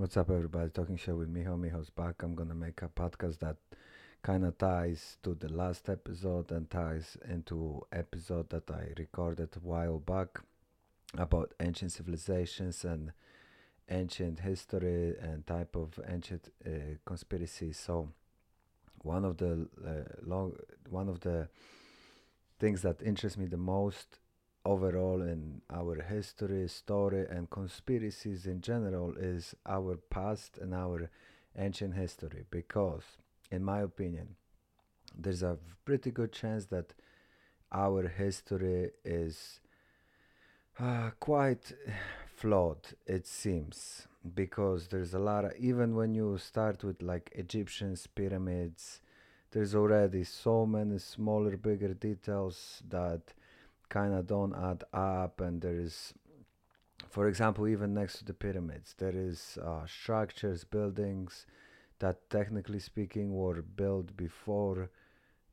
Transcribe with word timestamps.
What's 0.00 0.16
up, 0.16 0.30
everybody? 0.30 0.70
Talking 0.70 0.96
show 0.96 1.16
with 1.16 1.30
Miho. 1.30 1.60
Miho's 1.60 1.90
back. 1.90 2.22
I'm 2.22 2.34
gonna 2.34 2.54
make 2.54 2.80
a 2.80 2.88
podcast 2.88 3.40
that 3.40 3.58
kind 4.22 4.46
of 4.46 4.56
ties 4.56 5.18
to 5.22 5.34
the 5.34 5.52
last 5.52 5.90
episode 5.90 6.50
and 6.52 6.70
ties 6.70 7.18
into 7.28 7.82
episode 7.92 8.48
that 8.48 8.70
I 8.70 8.94
recorded 8.96 9.50
a 9.54 9.58
while 9.58 9.98
back 9.98 10.40
about 11.18 11.52
ancient 11.60 11.92
civilizations 11.92 12.82
and 12.82 13.12
ancient 13.90 14.40
history 14.40 15.18
and 15.20 15.46
type 15.46 15.76
of 15.76 16.00
ancient 16.08 16.48
uh, 16.64 16.96
conspiracy. 17.04 17.74
So 17.74 18.08
one 19.02 19.26
of 19.26 19.36
the 19.36 19.68
uh, 19.86 20.14
long 20.22 20.54
one 20.88 21.10
of 21.10 21.20
the 21.20 21.50
things 22.58 22.80
that 22.80 23.02
interests 23.02 23.36
me 23.36 23.44
the 23.44 23.58
most 23.58 24.18
overall 24.64 25.22
in 25.22 25.62
our 25.70 26.02
history, 26.02 26.68
story, 26.68 27.26
and 27.30 27.50
conspiracies 27.50 28.46
in 28.46 28.60
general 28.60 29.14
is 29.16 29.54
our 29.66 29.96
past 30.10 30.58
and 30.58 30.74
our 30.74 31.10
ancient 31.56 31.94
history. 31.94 32.44
Because, 32.50 33.04
in 33.50 33.64
my 33.64 33.80
opinion, 33.80 34.36
there's 35.16 35.42
a 35.42 35.58
pretty 35.84 36.10
good 36.10 36.32
chance 36.32 36.66
that 36.66 36.92
our 37.72 38.06
history 38.08 38.90
is 39.04 39.60
uh, 40.78 41.10
quite 41.20 41.72
flawed, 42.36 42.88
it 43.06 43.26
seems. 43.26 44.06
Because 44.34 44.88
there's 44.88 45.14
a 45.14 45.18
lot 45.18 45.46
of, 45.46 45.52
even 45.58 45.94
when 45.94 46.14
you 46.14 46.36
start 46.36 46.84
with 46.84 47.02
like 47.02 47.32
Egyptians, 47.34 48.06
pyramids, 48.06 49.00
there's 49.52 49.74
already 49.74 50.24
so 50.24 50.66
many 50.66 50.98
smaller, 50.98 51.56
bigger 51.56 51.94
details 51.94 52.82
that 52.88 53.32
kind 53.90 54.14
of 54.14 54.26
don't 54.26 54.54
add 54.54 54.84
up 54.94 55.40
and 55.40 55.60
there 55.60 55.78
is 55.78 56.14
for 57.08 57.28
example 57.28 57.68
even 57.68 57.92
next 57.92 58.18
to 58.18 58.24
the 58.24 58.32
pyramids 58.32 58.94
there 58.98 59.14
is 59.14 59.58
uh, 59.62 59.84
structures 59.86 60.64
buildings 60.64 61.46
that 61.98 62.30
technically 62.30 62.78
speaking 62.78 63.34
were 63.34 63.62
built 63.62 64.16
before 64.16 64.90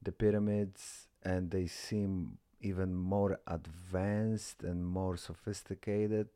the 0.01 0.11
pyramids 0.11 1.07
and 1.23 1.51
they 1.51 1.67
seem 1.67 2.37
even 2.61 2.95
more 2.95 3.39
advanced 3.47 4.63
and 4.63 4.85
more 4.85 5.17
sophisticated 5.17 6.29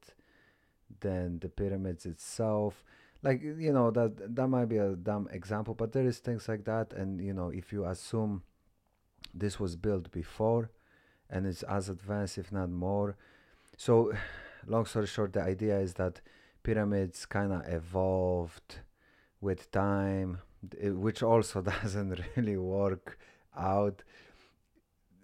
than 1.00 1.40
the 1.40 1.50
pyramids 1.50 2.06
itself. 2.06 2.84
Like 3.24 3.42
you 3.42 3.72
know 3.72 3.92
that 3.92 4.36
that 4.36 4.48
might 4.48 4.66
be 4.66 4.78
a 4.78 4.96
dumb 4.96 5.28
example 5.32 5.74
but 5.76 5.92
there 5.94 6.06
is 6.06 6.18
things 6.18 6.48
like 6.48 6.66
that 6.66 6.92
and 6.94 7.22
you 7.22 7.34
know 7.34 7.50
if 7.50 7.72
you 7.72 7.86
assume 7.86 8.42
this 9.34 9.60
was 9.60 9.76
built 9.76 10.12
before 10.12 10.72
and 11.32 11.48
it's 11.48 11.64
as 11.64 11.90
advanced, 11.90 12.38
if 12.38 12.52
not 12.52 12.70
more. 12.70 13.16
So, 13.78 14.14
long 14.68 14.86
story 14.86 15.08
short, 15.08 15.34
the 15.34 15.42
idea 15.42 15.80
is 15.80 15.94
that 15.96 16.22
pyramids 16.62 17.26
kind 17.26 17.54
of 17.54 17.64
evolved 17.68 18.80
with 19.40 19.72
time, 19.72 20.40
which 20.82 21.24
also 21.24 21.62
doesn't 21.84 22.20
really 22.36 22.58
work 22.58 23.18
out. 23.58 24.04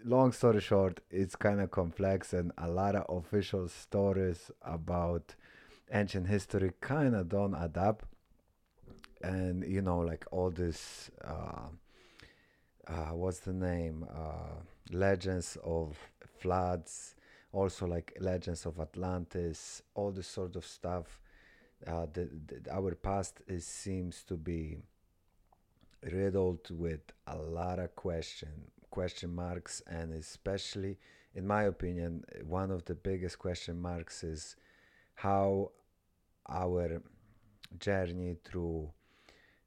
Long 0.03 0.31
story 0.31 0.61
short, 0.61 1.01
it's 1.11 1.35
kind 1.35 1.59
of 1.59 1.71
complex, 1.71 2.33
and 2.33 2.51
a 2.57 2.69
lot 2.69 2.95
of 2.95 3.05
official 3.09 3.67
stories 3.67 4.49
about 4.61 5.35
ancient 5.91 6.27
history 6.27 6.71
kind 6.81 7.15
of 7.15 7.29
don't 7.29 7.55
add 7.55 7.77
up. 7.77 8.05
And 9.21 9.63
you 9.67 9.81
know, 9.81 9.99
like 9.99 10.25
all 10.31 10.51
this, 10.51 11.09
uh, 11.23 11.69
uh, 12.87 13.13
what's 13.13 13.39
the 13.39 13.53
name? 13.53 14.05
Uh, 14.09 14.61
legends 14.91 15.57
of 15.63 15.97
floods, 16.39 17.15
also 17.51 17.85
like 17.85 18.15
legends 18.19 18.65
of 18.65 18.79
Atlantis, 18.79 19.81
all 19.95 20.11
this 20.11 20.27
sort 20.27 20.55
of 20.55 20.65
stuff. 20.65 21.19
Uh, 21.85 22.07
the, 22.13 22.29
the, 22.47 22.73
our 22.73 22.95
past 22.95 23.41
is, 23.47 23.65
seems 23.65 24.23
to 24.23 24.35
be 24.35 24.77
riddled 26.11 26.69
with 26.71 27.01
a 27.27 27.37
lot 27.37 27.79
of 27.79 27.95
question 27.95 28.49
question 28.89 29.35
marks, 29.35 29.81
and 29.87 30.13
especially, 30.13 30.97
in 31.35 31.45
my 31.45 31.63
opinion, 31.63 32.23
one 32.45 32.71
of 32.71 32.85
the 32.85 32.95
biggest 32.95 33.37
question 33.37 33.79
marks 33.79 34.23
is 34.23 34.55
how 35.13 35.71
our 36.49 37.01
journey 37.79 38.37
through 38.43 38.89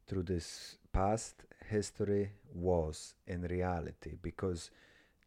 through 0.08 0.22
this 0.22 0.76
past 0.92 1.44
history 1.70 2.32
was 2.52 3.14
in 3.26 3.42
reality 3.42 4.16
because 4.20 4.70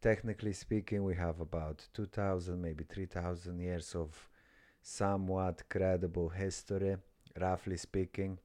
technically 0.00 0.52
speaking, 0.52 1.02
we 1.02 1.14
have 1.14 1.40
about 1.40 1.86
2,000, 1.94 2.60
maybe 2.60 2.84
3,000 2.84 3.58
years 3.58 3.94
of 3.94 4.28
somewhat 4.82 5.62
credible 5.70 6.28
history, 6.28 6.96
roughly 7.40 7.78
speaking. 7.78 8.38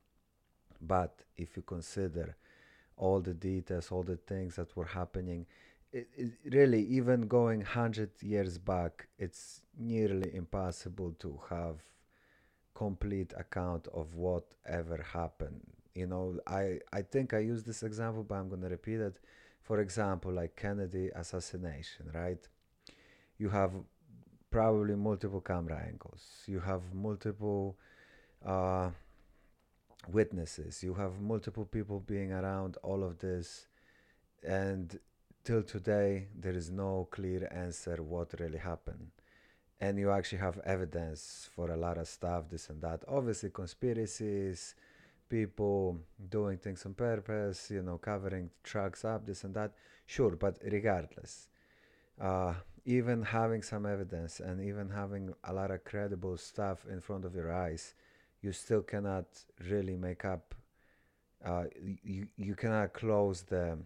But 0.81 1.13
if 1.35 1.57
you 1.57 1.63
consider 1.63 2.37
all 2.95 3.19
the 3.19 3.33
details, 3.33 3.91
all 3.91 4.03
the 4.03 4.15
things 4.15 4.55
that 4.55 4.75
were 4.77 4.85
happening, 4.85 5.45
it, 5.91 6.07
it 6.15 6.31
really, 6.45 6.83
even 6.85 7.27
going 7.27 7.59
100 7.59 8.11
years 8.21 8.57
back, 8.57 9.09
it's 9.17 9.61
nearly 9.77 10.33
impossible 10.33 11.13
to 11.19 11.39
have 11.49 11.77
complete 12.73 13.33
account 13.37 13.87
of 13.93 14.15
whatever 14.15 15.05
happened. 15.13 15.78
You 15.95 16.07
know, 16.07 16.39
I, 16.47 16.79
I 16.93 17.01
think 17.01 17.33
I 17.33 17.39
used 17.39 17.65
this 17.65 17.83
example, 17.83 18.23
but 18.23 18.35
I'm 18.35 18.49
going 18.49 18.61
to 18.61 18.69
repeat 18.69 18.99
it 18.99 19.17
for 19.61 19.81
example, 19.81 20.31
like 20.31 20.55
Kennedy 20.55 21.09
assassination, 21.13 22.09
right? 22.13 22.47
You 23.37 23.49
have 23.49 23.71
probably 24.49 24.95
multiple 24.95 25.41
camera 25.41 25.83
angles. 25.87 26.23
You 26.47 26.59
have 26.59 26.81
multiple 26.93 27.77
uh, 28.43 28.89
witnesses. 30.11 30.81
You 30.83 30.95
have 30.95 31.21
multiple 31.21 31.65
people 31.65 31.99
being 31.99 32.31
around 32.31 32.77
all 32.81 33.03
of 33.03 33.19
this, 33.19 33.67
and 34.43 34.99
till 35.43 35.61
today 35.61 36.29
there 36.35 36.53
is 36.53 36.71
no 36.71 37.07
clear 37.11 37.47
answer 37.51 38.01
what 38.01 38.39
really 38.39 38.57
happened. 38.57 39.11
And 39.79 39.97
you 39.97 40.11
actually 40.11 40.39
have 40.39 40.57
evidence 40.65 41.49
for 41.55 41.69
a 41.71 41.77
lot 41.77 41.97
of 41.97 42.07
stuff, 42.07 42.49
this 42.49 42.69
and 42.69 42.81
that. 42.81 43.03
Obviously, 43.07 43.49
conspiracies 43.49 44.75
people 45.29 45.99
doing 46.29 46.57
things 46.57 46.85
on 46.85 46.93
purpose, 46.93 47.69
you 47.71 47.81
know, 47.81 47.97
covering 47.97 48.49
trucks 48.63 49.05
up, 49.05 49.25
this 49.25 49.43
and 49.43 49.53
that. 49.53 49.73
Sure, 50.05 50.35
but 50.35 50.57
regardless, 50.63 51.47
uh, 52.19 52.53
even 52.85 53.21
having 53.21 53.61
some 53.61 53.85
evidence 53.85 54.39
and 54.39 54.59
even 54.61 54.89
having 54.89 55.33
a 55.43 55.53
lot 55.53 55.71
of 55.71 55.83
credible 55.83 56.37
stuff 56.37 56.85
in 56.89 56.99
front 56.99 57.25
of 57.25 57.35
your 57.35 57.51
eyes, 57.53 57.93
you 58.41 58.51
still 58.51 58.81
cannot 58.81 59.25
really 59.69 59.95
make 59.95 60.25
up. 60.25 60.55
Uh, 61.45 61.65
you 62.03 62.27
you 62.35 62.55
cannot 62.55 62.93
close 62.93 63.43
the 63.43 63.77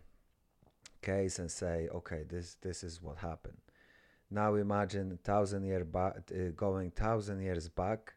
case 1.01 1.37
and 1.39 1.51
say, 1.51 1.89
okay, 1.93 2.23
this 2.27 2.55
this 2.61 2.83
is 2.83 3.01
what 3.01 3.17
happened. 3.17 3.57
Now 4.31 4.55
imagine 4.55 5.19
thousand 5.23 5.63
year 5.63 5.83
back, 5.85 6.31
uh, 6.31 6.49
going 6.55 6.91
thousand 6.91 7.41
years 7.41 7.69
back, 7.69 8.13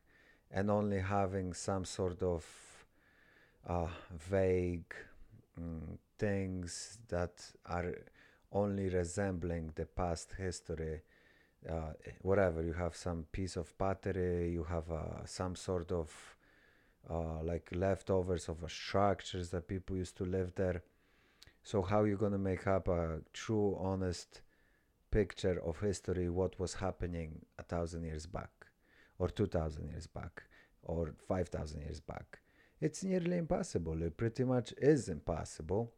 and 0.51 0.71
only 0.71 1.01
having 1.01 1.53
some 1.53 1.85
sort 1.85 2.23
of 2.23 2.45
uh, 3.67 3.89
vague 4.13 4.95
um, 5.59 5.99
things 6.19 6.99
that 7.09 7.53
are 7.67 7.93
only 8.53 8.89
resembling 8.89 9.73
the 9.75 9.87
past 9.87 10.33
history. 10.39 11.03
Uh, 11.69 11.93
whatever 12.23 12.63
you 12.63 12.73
have 12.73 12.95
some 12.95 13.25
piece 13.33 13.57
of 13.57 13.77
pottery, 13.77 14.51
you 14.53 14.65
have 14.65 14.91
uh, 14.91 15.25
some 15.25 15.57
sort 15.57 15.91
of 15.91 16.37
uh, 17.11 17.43
like 17.43 17.69
leftovers 17.75 18.49
of 18.49 18.59
structures 18.71 19.51
that 19.51 19.67
people 19.69 19.97
used 19.97 20.17
to 20.17 20.25
live 20.25 20.55
there. 20.55 20.83
So 21.63 21.83
how 21.83 22.03
are 22.03 22.07
you 22.07 22.17
gonna 22.17 22.39
make 22.39 22.67
up 22.67 22.89
a 22.89 23.21
true, 23.33 23.77
honest 23.81 24.43
picture 25.11 25.61
of 25.65 25.81
history? 25.81 26.29
What 26.31 26.59
was 26.61 26.75
happening 26.75 27.45
a 27.59 27.63
thousand 27.63 28.05
years 28.05 28.27
back, 28.27 28.51
or 29.19 29.29
two 29.29 29.47
thousand 29.47 29.89
years 29.89 30.07
back, 30.07 30.45
or 30.85 31.15
five 31.27 31.49
thousand 31.49 31.81
years 31.83 32.01
back? 32.01 32.39
It's 32.81 33.05
nearly 33.05 33.39
impossible. 33.39 34.03
It 34.03 34.17
pretty 34.17 34.45
much 34.45 34.73
is 34.79 35.09
impossible. 35.09 35.93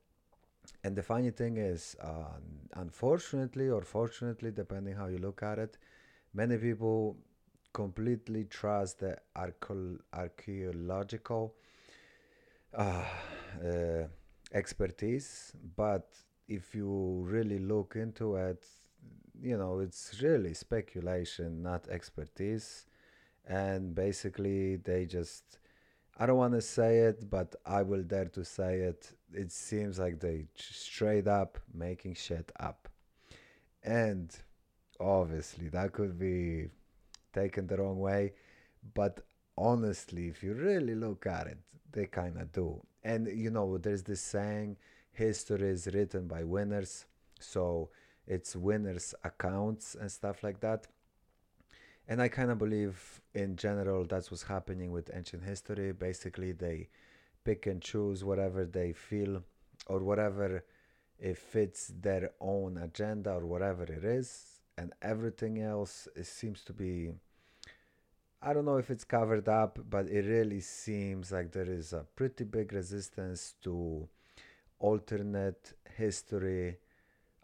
And 0.84 0.96
the 0.96 1.02
funny 1.02 1.30
thing 1.30 1.56
is, 1.56 1.96
uh, 2.00 2.38
unfortunately 2.74 3.68
or 3.68 3.82
fortunately, 3.82 4.50
depending 4.50 4.94
how 4.94 5.06
you 5.06 5.18
look 5.18 5.42
at 5.42 5.58
it, 5.58 5.76
many 6.34 6.56
people 6.56 7.16
completely 7.72 8.44
trust 8.44 9.00
the 9.00 9.18
archaeological 9.36 11.54
uh, 12.74 13.04
uh, 13.64 14.04
expertise. 14.52 15.52
But 15.76 16.08
if 16.48 16.74
you 16.74 17.24
really 17.26 17.58
look 17.58 17.96
into 17.96 18.36
it, 18.36 18.64
you 19.40 19.56
know, 19.56 19.80
it's 19.80 20.20
really 20.22 20.54
speculation, 20.54 21.62
not 21.62 21.88
expertise. 21.88 22.86
And 23.46 23.94
basically, 23.94 24.76
they 24.76 25.06
just 25.06 25.58
I 26.18 26.26
don't 26.26 26.36
want 26.36 26.54
to 26.54 26.60
say 26.60 26.98
it, 26.98 27.30
but 27.30 27.54
I 27.64 27.82
will 27.82 28.02
dare 28.02 28.26
to 28.26 28.44
say 28.44 28.80
it. 28.80 29.12
It 29.32 29.52
seems 29.52 30.00
like 30.00 30.18
they 30.18 30.46
straight 30.56 31.28
up 31.28 31.58
making 31.72 32.14
shit 32.14 32.50
up. 32.58 32.88
And 33.84 34.36
obviously, 34.98 35.68
that 35.68 35.92
could 35.92 36.18
be 36.18 36.70
taken 37.32 37.68
the 37.68 37.76
wrong 37.76 38.00
way. 38.00 38.32
But 38.94 39.20
honestly, 39.56 40.26
if 40.26 40.42
you 40.42 40.54
really 40.54 40.96
look 40.96 41.26
at 41.26 41.46
it, 41.46 41.58
they 41.92 42.06
kind 42.06 42.36
of 42.40 42.50
do. 42.52 42.82
And 43.04 43.28
you 43.28 43.50
know, 43.50 43.78
there's 43.78 44.02
this 44.02 44.20
saying 44.20 44.76
history 45.12 45.68
is 45.68 45.86
written 45.94 46.26
by 46.26 46.42
winners. 46.42 47.06
So 47.38 47.90
it's 48.26 48.56
winners' 48.56 49.14
accounts 49.22 49.94
and 49.94 50.10
stuff 50.10 50.42
like 50.42 50.60
that. 50.60 50.88
And 52.08 52.22
I 52.22 52.28
kind 52.28 52.50
of 52.50 52.58
believe, 52.58 53.20
in 53.34 53.56
general, 53.56 54.04
that's 54.06 54.30
what's 54.30 54.44
happening 54.44 54.92
with 54.92 55.10
ancient 55.14 55.44
history. 55.44 55.92
Basically, 55.92 56.52
they 56.52 56.88
pick 57.44 57.66
and 57.66 57.82
choose 57.82 58.24
whatever 58.24 58.64
they 58.64 58.92
feel 58.92 59.42
or 59.86 60.00
whatever 60.00 60.64
it 61.18 61.36
fits 61.36 61.92
their 62.00 62.30
own 62.40 62.78
agenda 62.78 63.32
or 63.32 63.44
whatever 63.44 63.82
it 63.84 64.04
is, 64.04 64.60
and 64.78 64.92
everything 65.02 65.60
else 65.60 66.08
it 66.16 66.26
seems 66.26 66.64
to 66.64 66.72
be. 66.72 67.12
I 68.40 68.52
don't 68.52 68.64
know 68.64 68.78
if 68.78 68.90
it's 68.90 69.04
covered 69.04 69.48
up, 69.48 69.78
but 69.90 70.06
it 70.08 70.24
really 70.24 70.60
seems 70.60 71.32
like 71.32 71.50
there 71.52 71.68
is 71.70 71.92
a 71.92 72.06
pretty 72.16 72.44
big 72.44 72.72
resistance 72.72 73.54
to 73.64 74.08
alternate 74.78 75.72
history, 75.96 76.78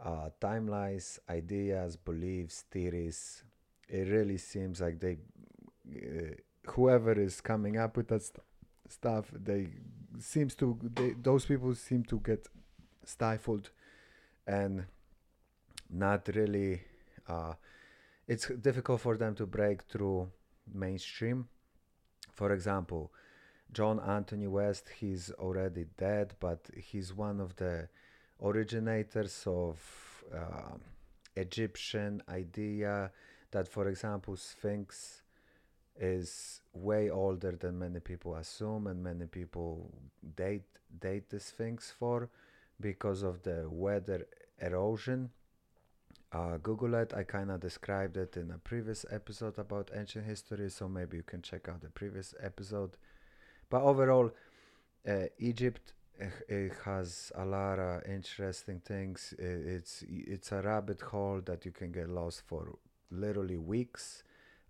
uh, 0.02 0.30
timelines, 0.40 1.18
ideas, 1.28 1.96
beliefs, 1.96 2.64
theories. 2.70 3.42
It 3.88 4.08
really 4.08 4.38
seems 4.38 4.80
like 4.80 5.00
they, 5.00 5.18
uh, 5.94 6.34
whoever 6.72 7.12
is 7.12 7.40
coming 7.40 7.76
up 7.76 7.96
with 7.96 8.08
that 8.08 8.22
st- 8.22 8.40
stuff, 8.88 9.30
they 9.32 9.68
seems 10.18 10.54
to 10.54 10.78
they, 10.94 11.10
those 11.20 11.44
people 11.44 11.74
seem 11.74 12.04
to 12.04 12.20
get 12.20 12.46
stifled 13.04 13.70
and 14.46 14.84
not 15.90 16.28
really. 16.34 16.82
Uh, 17.28 17.54
it's 18.26 18.48
difficult 18.48 19.00
for 19.00 19.16
them 19.16 19.34
to 19.34 19.46
break 19.46 19.82
through 19.82 20.30
mainstream. 20.72 21.48
For 22.32 22.52
example, 22.52 23.12
John 23.72 24.00
Anthony 24.00 24.46
West, 24.46 24.88
he's 24.98 25.30
already 25.32 25.86
dead, 25.98 26.34
but 26.40 26.68
he's 26.74 27.12
one 27.14 27.40
of 27.40 27.56
the 27.56 27.88
originators 28.42 29.44
of 29.46 29.78
uh, 30.34 30.76
Egyptian 31.36 32.22
idea 32.28 33.10
that, 33.54 33.68
for 33.68 33.88
example, 33.88 34.36
Sphinx 34.36 35.22
is 35.98 36.60
way 36.72 37.08
older 37.08 37.52
than 37.52 37.78
many 37.78 38.00
people 38.00 38.34
assume, 38.34 38.88
and 38.88 39.02
many 39.02 39.26
people 39.26 39.90
date 40.36 40.68
date 41.00 41.30
the 41.30 41.40
Sphinx 41.40 41.92
for 41.98 42.28
because 42.80 43.22
of 43.22 43.42
the 43.42 43.66
weather 43.70 44.26
erosion. 44.60 45.30
Uh, 46.32 46.56
Google 46.56 46.94
it. 46.94 47.14
I 47.14 47.22
kind 47.22 47.50
of 47.52 47.60
described 47.60 48.16
it 48.16 48.36
in 48.36 48.50
a 48.50 48.58
previous 48.58 49.06
episode 49.08 49.56
about 49.56 49.92
ancient 49.94 50.26
history, 50.26 50.68
so 50.68 50.88
maybe 50.88 51.16
you 51.16 51.22
can 51.22 51.42
check 51.42 51.68
out 51.68 51.80
the 51.80 51.90
previous 51.90 52.34
episode. 52.40 52.96
But 53.70 53.82
overall, 53.82 54.32
uh, 55.08 55.26
Egypt 55.38 55.94
it 56.48 56.72
has 56.84 57.32
a 57.34 57.44
lot 57.44 57.78
of 57.78 58.02
interesting 58.04 58.80
things. 58.80 59.34
It's 59.38 60.04
it's 60.08 60.50
a 60.52 60.60
rabbit 60.60 61.00
hole 61.00 61.40
that 61.44 61.64
you 61.64 61.72
can 61.72 61.92
get 61.92 62.08
lost 62.08 62.42
for 62.46 62.78
literally 63.10 63.56
weeks. 63.56 64.22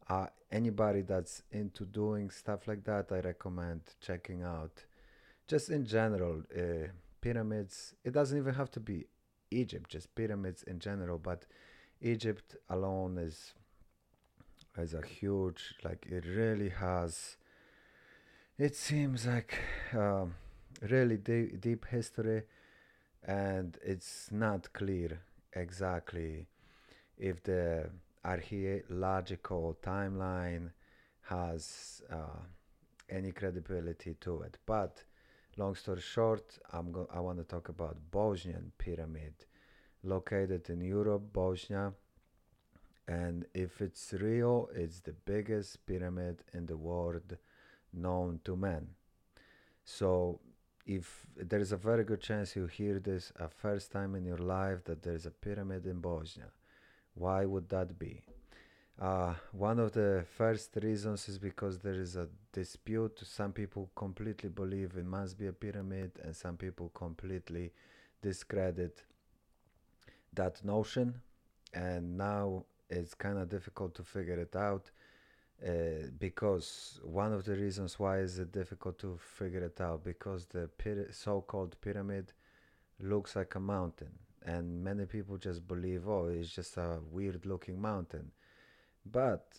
Uh, 0.08 0.26
anybody 0.50 1.02
that's 1.02 1.42
into 1.50 1.84
doing 1.84 2.30
stuff 2.30 2.68
like 2.68 2.84
that, 2.84 3.10
I 3.10 3.20
recommend 3.20 3.82
checking 4.00 4.42
out. 4.42 4.84
Just 5.48 5.70
in 5.70 5.84
general, 5.86 6.42
uh, 6.56 6.88
pyramids. 7.20 7.94
It 8.04 8.12
doesn't 8.12 8.36
even 8.36 8.54
have 8.54 8.70
to 8.72 8.80
be 8.80 9.06
Egypt, 9.50 9.90
just 9.90 10.14
pyramids 10.14 10.62
in 10.64 10.78
general. 10.78 11.18
But 11.18 11.46
Egypt 12.00 12.56
alone 12.68 13.18
is 13.18 13.54
is 14.76 14.94
a 14.94 15.02
huge. 15.02 15.74
Like 15.82 16.06
it 16.10 16.24
really 16.26 16.70
has 16.70 17.36
it 18.58 18.76
seems 18.76 19.26
like 19.26 19.58
um, 19.92 20.34
really 20.80 21.16
deep, 21.16 21.60
deep 21.60 21.86
history, 21.86 22.42
and 23.24 23.76
it's 23.82 24.28
not 24.30 24.72
clear 24.72 25.20
exactly 25.52 26.46
if 27.18 27.42
the 27.42 27.90
archaeological 28.24 29.76
timeline 29.82 30.70
has 31.22 32.02
uh, 32.10 32.40
any 33.08 33.32
credibility 33.32 34.14
to 34.20 34.42
it. 34.42 34.58
But 34.66 35.02
long 35.56 35.74
story 35.74 36.00
short, 36.00 36.58
I'm 36.72 36.92
go- 36.92 37.08
I 37.12 37.20
want 37.20 37.38
to 37.38 37.44
talk 37.44 37.68
about 37.68 37.96
Bosnian 38.10 38.72
pyramid, 38.78 39.34
located 40.02 40.70
in 40.70 40.80
Europe, 40.80 41.32
Bosnia. 41.32 41.92
And 43.06 43.44
if 43.54 43.80
it's 43.82 44.14
real, 44.14 44.68
it's 44.74 45.00
the 45.00 45.12
biggest 45.12 45.84
pyramid 45.86 46.42
in 46.54 46.66
the 46.66 46.76
world 46.76 47.36
known 47.92 48.40
to 48.44 48.56
men. 48.56 48.88
So, 49.84 50.40
if 50.86 51.26
there 51.36 51.60
is 51.60 51.72
a 51.72 51.76
very 51.76 52.04
good 52.04 52.20
chance 52.20 52.56
you 52.56 52.66
hear 52.66 52.98
this 52.98 53.32
a 53.36 53.48
first 53.48 53.90
time 53.92 54.14
in 54.14 54.24
your 54.24 54.38
life 54.38 54.84
that 54.84 55.02
there 55.02 55.14
is 55.14 55.26
a 55.26 55.30
pyramid 55.30 55.86
in 55.86 56.00
Bosnia, 56.00 56.50
why 57.14 57.44
would 57.44 57.68
that 57.68 57.98
be? 57.98 58.22
Uh, 59.00 59.34
one 59.52 59.80
of 59.80 59.92
the 59.92 60.24
first 60.36 60.76
reasons 60.82 61.28
is 61.28 61.38
because 61.38 61.78
there 61.78 62.00
is 62.00 62.16
a 62.16 62.28
dispute. 62.52 63.20
Some 63.24 63.52
people 63.52 63.90
completely 63.96 64.48
believe 64.48 64.96
it 64.96 65.04
must 65.04 65.36
be 65.36 65.48
a 65.48 65.52
pyramid, 65.52 66.12
and 66.22 66.34
some 66.34 66.56
people 66.56 66.90
completely 66.94 67.72
discredit 68.22 69.02
that 70.32 70.64
notion. 70.64 71.20
And 71.72 72.16
now 72.16 72.64
it's 72.88 73.14
kind 73.14 73.38
of 73.38 73.48
difficult 73.48 73.94
to 73.96 74.04
figure 74.04 74.38
it 74.38 74.54
out 74.54 74.90
uh, 75.66 76.08
because 76.18 77.00
one 77.02 77.32
of 77.32 77.44
the 77.44 77.54
reasons 77.54 77.98
why 77.98 78.18
is 78.18 78.38
it 78.38 78.52
difficult 78.52 78.98
to 78.98 79.18
figure 79.18 79.64
it 79.64 79.80
out 79.80 80.04
because 80.04 80.46
the 80.46 80.68
so-called 81.10 81.76
pyramid 81.80 82.32
looks 83.00 83.34
like 83.36 83.54
a 83.54 83.60
mountain 83.60 84.10
and 84.44 84.82
many 84.82 85.04
people 85.06 85.36
just 85.36 85.66
believe 85.66 86.06
oh 86.08 86.26
it's 86.26 86.50
just 86.50 86.76
a 86.76 86.98
weird 87.10 87.44
looking 87.46 87.80
mountain 87.80 88.30
but 89.10 89.58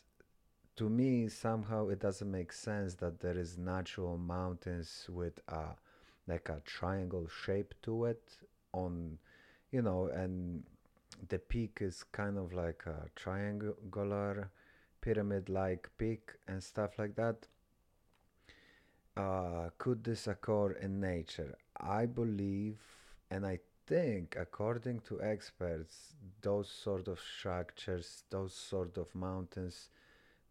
to 0.76 0.90
me 0.90 1.28
somehow 1.28 1.88
it 1.90 2.00
doesn't 2.00 2.32
make 2.32 2.52
sense 2.52 2.96
that 2.96 3.20
there 3.20 3.38
is 3.38 3.58
natural 3.58 4.18
mountains 4.18 5.08
with 5.10 5.40
a 5.50 5.76
like 6.28 6.50
a 6.50 6.62
triangle 6.66 7.28
shape 7.28 7.74
to 7.82 8.06
it 8.06 8.38
on 8.74 9.18
you 9.72 9.82
know 9.82 10.08
and 10.08 10.64
the 11.30 11.40
peak 11.40 11.80
is 11.82 12.04
kind 12.12 12.38
of 12.38 12.54
like 12.54 12.84
a 12.86 13.08
triangular 13.16 14.52
pyramid 15.02 15.50
like 15.50 15.90
peak 15.98 16.34
and 16.48 16.64
stuff 16.64 16.98
like 16.98 17.16
that. 17.16 17.48
Uh, 19.16 19.70
could 19.78 20.04
this 20.04 20.28
occur 20.28 20.72
in 20.74 21.00
nature? 21.00 21.56
I 21.78 22.06
believe, 22.06 22.80
and 23.32 23.46
I 23.46 23.60
think, 23.88 24.36
according 24.40 25.02
to 25.02 25.22
experts, 25.22 26.16
those 26.42 26.70
sort 26.70 27.08
of 27.08 27.20
structures, 27.20 28.24
those 28.30 28.54
sort 28.54 28.98
of 28.98 29.14
mountains, 29.16 29.90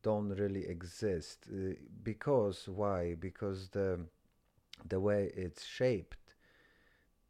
don't 0.02 0.30
really 0.30 0.66
exist. 0.66 1.46
Uh, 1.52 1.74
because 2.02 2.68
why? 2.68 3.14
Because 3.14 3.68
the 3.70 4.00
the 4.88 5.00
way 5.00 5.32
it's 5.36 5.64
shaped, 5.64 6.34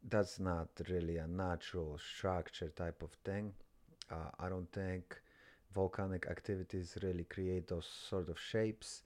that's 0.09 0.39
not 0.39 0.69
really 0.89 1.17
a 1.17 1.27
natural 1.27 1.97
structure 1.97 2.69
type 2.69 3.01
of 3.01 3.11
thing. 3.23 3.53
Uh, 4.11 4.29
I 4.39 4.49
don't 4.49 4.71
think 4.71 5.19
volcanic 5.73 6.27
activities 6.29 6.97
really 7.01 7.23
create 7.25 7.67
those 7.67 7.87
sort 8.09 8.29
of 8.29 8.39
shapes. 8.39 9.03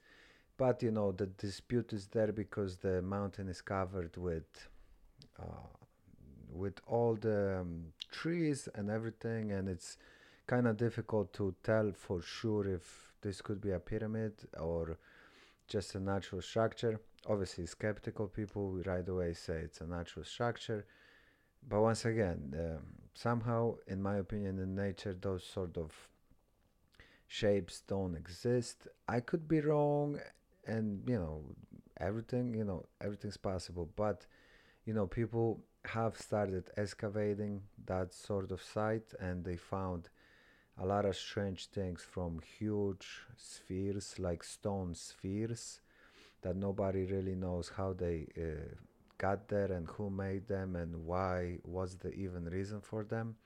But 0.56 0.82
you 0.82 0.90
know 0.90 1.12
the 1.12 1.26
dispute 1.26 1.92
is 1.92 2.06
there 2.08 2.32
because 2.32 2.76
the 2.76 3.02
mountain 3.02 3.48
is 3.48 3.62
covered 3.62 4.16
with 4.16 4.68
uh, 5.40 5.79
with 6.52 6.80
all 6.86 7.14
the 7.14 7.60
um, 7.60 7.92
trees 8.10 8.68
and 8.74 8.90
everything, 8.90 9.52
and 9.52 9.68
it's 9.68 9.96
kind 10.46 10.66
of 10.66 10.76
difficult 10.76 11.32
to 11.34 11.54
tell 11.62 11.92
for 11.92 12.20
sure 12.22 12.66
if 12.66 13.12
this 13.22 13.40
could 13.40 13.60
be 13.60 13.70
a 13.70 13.78
pyramid 13.78 14.32
or 14.58 14.98
just 15.68 15.94
a 15.94 16.00
natural 16.00 16.42
structure. 16.42 17.00
Obviously, 17.26 17.66
skeptical 17.66 18.26
people 18.26 18.72
right 18.84 19.08
away 19.08 19.34
say 19.34 19.58
it's 19.58 19.80
a 19.80 19.86
natural 19.86 20.24
structure. 20.24 20.86
But 21.68 21.82
once 21.82 22.04
again, 22.04 22.54
um, 22.58 22.86
somehow, 23.14 23.76
in 23.86 24.02
my 24.02 24.16
opinion, 24.16 24.58
in 24.58 24.74
nature, 24.74 25.14
those 25.20 25.44
sort 25.44 25.76
of 25.76 25.92
shapes 27.28 27.82
don't 27.86 28.16
exist. 28.16 28.88
I 29.06 29.20
could 29.20 29.46
be 29.46 29.60
wrong, 29.60 30.18
and 30.66 31.02
you 31.06 31.18
know, 31.18 31.44
everything, 32.00 32.54
you 32.54 32.64
know, 32.64 32.86
everything's 33.00 33.36
possible. 33.36 33.88
But 33.94 34.26
you 34.84 34.94
know, 34.94 35.06
people 35.06 35.60
have 35.84 36.16
started 36.16 36.70
excavating 36.76 37.62
that 37.86 38.12
sort 38.14 38.50
of 38.52 38.62
site, 38.62 39.12
and 39.20 39.44
they 39.44 39.56
found 39.56 40.08
a 40.78 40.86
lot 40.86 41.04
of 41.06 41.16
strange 41.16 41.66
things 41.68 42.02
from 42.02 42.40
huge 42.58 43.08
spheres, 43.36 44.18
like 44.18 44.44
stone 44.44 44.94
spheres, 44.94 45.80
that 46.42 46.56
nobody 46.56 47.04
really 47.06 47.34
knows 47.36 47.70
how 47.76 47.92
they 47.94 48.26
uh, 48.38 48.74
got 49.18 49.48
there 49.48 49.72
and 49.72 49.88
who 49.88 50.10
made 50.10 50.46
them 50.48 50.76
and 50.76 51.06
why 51.06 51.58
was 51.64 51.96
the 51.96 52.12
even 52.14 52.44
reason 52.46 52.80
for 52.80 53.04
them. 53.04 53.36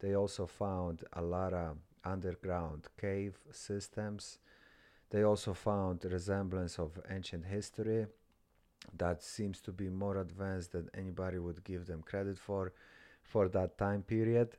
They 0.00 0.14
also 0.14 0.46
found 0.46 1.04
a 1.14 1.22
lot 1.22 1.54
of 1.54 1.78
underground 2.04 2.88
cave 3.00 3.38
systems 3.52 4.38
They 5.10 5.22
also 5.22 5.54
found 5.54 6.04
resemblance 6.04 6.78
of 6.78 7.00
ancient 7.08 7.46
history 7.46 8.06
that 8.96 9.22
seems 9.22 9.60
to 9.60 9.72
be 9.72 9.88
more 9.88 10.18
advanced 10.18 10.72
than 10.72 10.88
anybody 10.94 11.38
would 11.38 11.62
give 11.64 11.86
them 11.86 12.02
credit 12.02 12.38
for 12.38 12.72
for 13.22 13.48
that 13.48 13.78
time 13.78 14.02
period. 14.02 14.56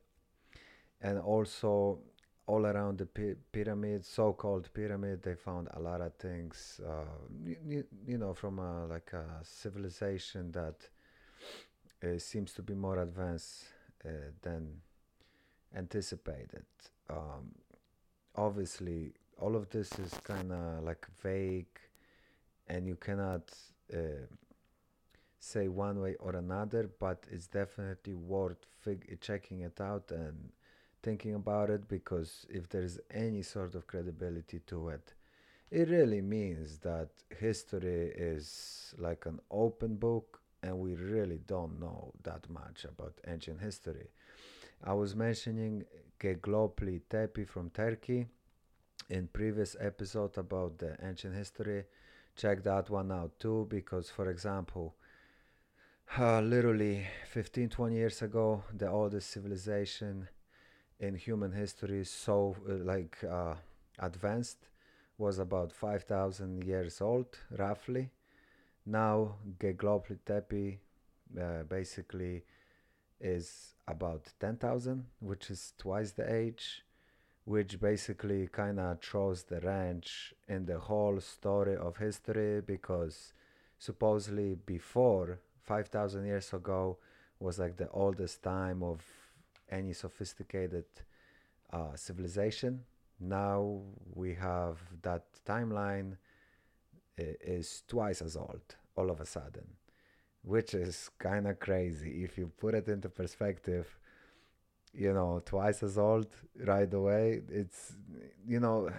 And 1.01 1.19
also 1.19 1.99
all 2.47 2.65
around 2.65 2.97
the 2.97 3.05
pi- 3.05 3.35
pyramid, 3.51 4.05
so-called 4.05 4.71
pyramid, 4.73 5.23
they 5.23 5.35
found 5.35 5.67
a 5.73 5.79
lot 5.79 6.01
of 6.01 6.13
things, 6.15 6.79
uh, 6.87 7.05
you, 7.43 7.83
you 8.07 8.17
know, 8.17 8.33
from 8.33 8.59
a, 8.59 8.85
like 8.85 9.13
a 9.13 9.25
civilization 9.43 10.51
that 10.51 10.87
uh, 12.03 12.19
seems 12.19 12.53
to 12.53 12.61
be 12.61 12.73
more 12.73 13.01
advanced 13.01 13.65
uh, 14.05 14.09
than 14.41 14.67
anticipated. 15.75 16.65
Um, 17.09 17.51
obviously, 18.35 19.13
all 19.39 19.55
of 19.55 19.69
this 19.69 19.91
is 19.99 20.13
kind 20.23 20.51
of 20.51 20.83
like 20.83 21.05
vague, 21.21 21.79
and 22.67 22.87
you 22.87 22.95
cannot 22.95 23.51
uh, 23.93 24.27
say 25.39 25.67
one 25.67 25.99
way 26.01 26.15
or 26.19 26.35
another, 26.35 26.89
but 26.99 27.25
it's 27.31 27.47
definitely 27.47 28.13
worth 28.15 28.65
fig- 28.81 29.17
checking 29.21 29.61
it 29.61 29.79
out 29.79 30.11
and 30.11 30.51
thinking 31.03 31.35
about 31.35 31.69
it 31.69 31.87
because 31.87 32.45
if 32.49 32.67
there's 32.69 32.99
any 33.11 33.41
sort 33.43 33.75
of 33.75 33.85
credibility 33.87 34.59
to 34.67 34.89
it, 34.89 35.13
it 35.71 35.89
really 35.89 36.21
means 36.21 36.79
that 36.79 37.09
history 37.39 38.11
is 38.15 38.93
like 38.97 39.25
an 39.25 39.39
open 39.51 39.95
book 39.95 40.41
and 40.63 40.77
we 40.79 40.95
really 40.95 41.39
don't 41.47 41.79
know 41.79 42.11
that 42.23 42.49
much 42.49 42.85
about 42.85 43.13
ancient 43.27 43.61
history. 43.61 44.09
I 44.83 44.93
was 44.93 45.15
mentioning 45.15 45.85
Göbekli 46.19 47.01
Tepe 47.09 47.45
from 47.47 47.69
Turkey 47.71 48.27
in 49.09 49.27
previous 49.27 49.75
episode 49.79 50.37
about 50.37 50.77
the 50.79 50.97
ancient 51.03 51.35
history. 51.35 51.85
Check 52.35 52.63
that 52.63 52.89
one 52.89 53.11
out 53.11 53.39
too 53.39 53.67
because 53.69 54.09
for 54.09 54.29
example, 54.29 54.95
uh, 56.17 56.41
literally 56.41 57.07
15 57.29 57.69
20 57.69 57.95
years 57.95 58.21
ago 58.21 58.63
the 58.73 58.89
oldest 58.89 59.31
civilization 59.31 60.27
in 60.99 61.15
human 61.15 61.51
history 61.51 62.03
so 62.05 62.55
uh, 62.69 62.73
like 62.83 63.17
uh, 63.23 63.55
advanced 63.99 64.67
was 65.17 65.39
about 65.39 65.71
5000 65.71 66.63
years 66.63 67.01
old 67.01 67.37
roughly. 67.57 68.11
Now 68.85 69.35
Göbekli 69.59 70.77
uh, 71.39 71.63
basically 71.63 72.43
is 73.19 73.75
about 73.87 74.25
10,000 74.39 75.05
which 75.19 75.49
is 75.49 75.73
twice 75.77 76.11
the 76.11 76.33
age 76.33 76.84
which 77.45 77.79
basically 77.79 78.47
kind 78.47 78.79
of 78.79 79.01
throws 79.01 79.43
the 79.43 79.59
wrench 79.61 80.33
in 80.47 80.65
the 80.65 80.79
whole 80.79 81.19
story 81.19 81.75
of 81.75 81.97
history 81.97 82.61
because 82.61 83.33
supposedly 83.77 84.55
before 84.65 85.39
5000 85.63 86.25
years 86.25 86.53
ago 86.53 86.97
was 87.39 87.59
like 87.59 87.77
the 87.77 87.89
oldest 87.91 88.43
time 88.43 88.81
of 88.83 89.03
any 89.69 89.93
sophisticated 89.93 90.85
uh, 91.71 91.95
civilization. 91.95 92.81
Now 93.19 93.81
we 94.13 94.33
have 94.35 94.79
that 95.01 95.23
timeline 95.45 96.17
is 97.17 97.83
twice 97.87 98.21
as 98.21 98.35
old 98.35 98.75
all 98.97 99.09
of 99.09 99.21
a 99.21 99.25
sudden, 99.25 99.65
which 100.43 100.73
is 100.73 101.09
kind 101.19 101.47
of 101.47 101.59
crazy 101.59 102.23
if 102.23 102.37
you 102.37 102.51
put 102.57 102.73
it 102.75 102.87
into 102.87 103.09
perspective. 103.09 103.97
You 104.97 105.13
know, 105.13 105.41
twice 105.45 105.83
as 105.83 105.97
old 105.97 106.27
right 106.63 106.91
away. 106.93 107.41
It's, 107.49 107.93
you 108.47 108.59
know, 108.59 108.89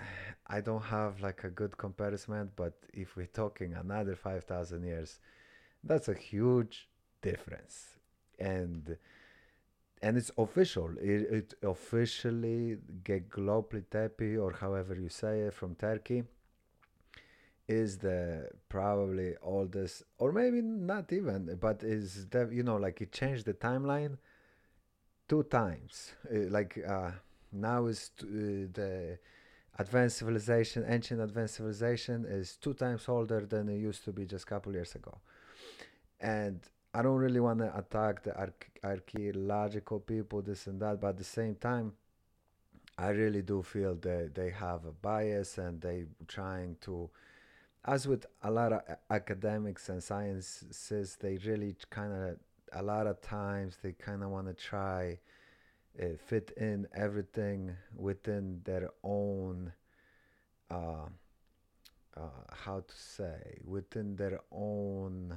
I 0.47 0.61
don't 0.61 0.83
have 0.83 1.21
like 1.21 1.45
a 1.45 1.51
good 1.51 1.77
comparison, 1.79 2.51
but 2.55 2.75
if 2.93 3.17
we're 3.17 3.27
talking 3.27 3.75
another 3.75 4.15
5,000 4.15 4.85
years, 4.85 5.21
that's 5.83 6.09
a 6.09 6.15
huge 6.15 6.89
difference. 7.23 7.97
And 8.39 8.97
and 10.03 10.17
it's 10.17 10.31
official. 10.37 10.91
It, 11.01 11.21
it 11.39 11.55
officially 11.63 12.79
Göbekli 13.03 13.85
Tepe, 13.91 14.37
or 14.37 14.53
however 14.53 14.95
you 14.95 15.09
say 15.09 15.41
it, 15.41 15.55
from 15.55 15.75
Turkey, 15.75 16.25
is 17.69 17.99
the 17.99 18.49
probably 18.69 19.35
oldest, 19.43 20.03
or 20.19 20.33
maybe 20.33 20.61
not 20.63 21.13
even, 21.13 21.57
but 21.61 21.83
is 21.83 22.27
that 22.29 22.53
you 22.53 22.63
know 22.63 22.77
like 22.77 23.01
it 23.01 23.13
changed 23.13 23.47
the 23.47 23.55
timeline 23.55 24.19
two 25.29 25.43
times. 25.45 26.13
Uh, 26.33 26.51
like 26.51 26.79
uh, 26.87 27.11
now 27.53 27.87
is 27.87 28.11
t- 28.19 28.27
uh, 28.27 28.69
the 28.73 29.19
advanced 29.79 30.19
civilization, 30.19 30.85
ancient 30.89 31.21
advanced 31.21 31.57
civilization, 31.57 32.25
is 32.27 32.57
two 32.57 32.75
times 32.75 33.09
older 33.09 33.47
than 33.47 33.69
it 33.69 33.79
used 33.79 34.05
to 34.05 34.13
be 34.13 34.25
just 34.27 34.45
a 34.45 34.49
couple 34.49 34.73
years 34.73 34.95
ago, 34.95 35.19
and 36.21 36.61
I 36.95 37.03
don't 37.03 37.17
really 37.19 37.41
want 37.41 37.59
to 37.61 37.77
attack 37.77 38.23
the 38.23 38.35
arch- 38.37 38.71
archaeological 38.83 40.01
people, 40.01 40.43
this 40.43 40.67
and 40.67 40.81
that, 40.81 41.01
but 41.01 41.09
at 41.09 41.19
the 41.19 41.25
same 41.25 41.55
time, 41.57 41.93
I 42.99 43.09
really 43.09 43.43
do 43.43 43.63
feel 43.63 43.95
that 43.97 44.35
they 44.35 44.51
have 44.51 44.85
a 44.87 44.93
bias 44.93 45.59
and 45.59 45.81
they 45.81 46.07
trying 46.29 46.77
to, 46.83 47.11
as 47.85 48.09
with 48.09 48.27
a 48.43 48.51
lot 48.51 48.73
of 48.73 48.83
academics 49.11 49.89
and 49.89 50.03
sciences, 50.03 51.17
they 51.21 51.37
really 51.39 51.77
kind 51.91 52.13
of 52.13 52.39
a 52.73 52.83
lot 52.83 53.07
of 53.07 53.21
times 53.21 53.79
they 53.83 53.93
kind 53.93 54.23
of 54.23 54.31
want 54.31 54.47
to 54.47 54.55
try 54.55 55.19
uh, 56.01 56.07
fit 56.27 56.53
in 56.57 56.87
everything 56.95 57.77
within 57.97 58.61
their 58.65 58.91
own. 59.03 59.73
Uh, 60.71 61.07
uh, 62.17 62.21
how 62.65 62.81
to 62.81 62.95
say 62.97 63.59
within 63.65 64.17
their 64.17 64.41
own 64.51 65.37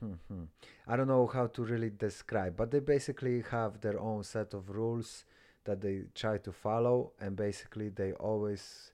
hmm 0.00 0.44
I 0.86 0.96
don't 0.96 1.08
know 1.08 1.26
how 1.26 1.46
to 1.46 1.62
really 1.64 1.90
describe, 1.90 2.56
but 2.56 2.70
they 2.70 2.80
basically 2.80 3.42
have 3.50 3.80
their 3.80 3.98
own 3.98 4.22
set 4.22 4.52
of 4.54 4.70
rules 4.70 5.24
that 5.64 5.80
they 5.80 6.02
try 6.14 6.38
to 6.38 6.52
follow, 6.52 7.12
and 7.20 7.36
basically 7.36 7.88
they 7.88 8.12
always, 8.12 8.92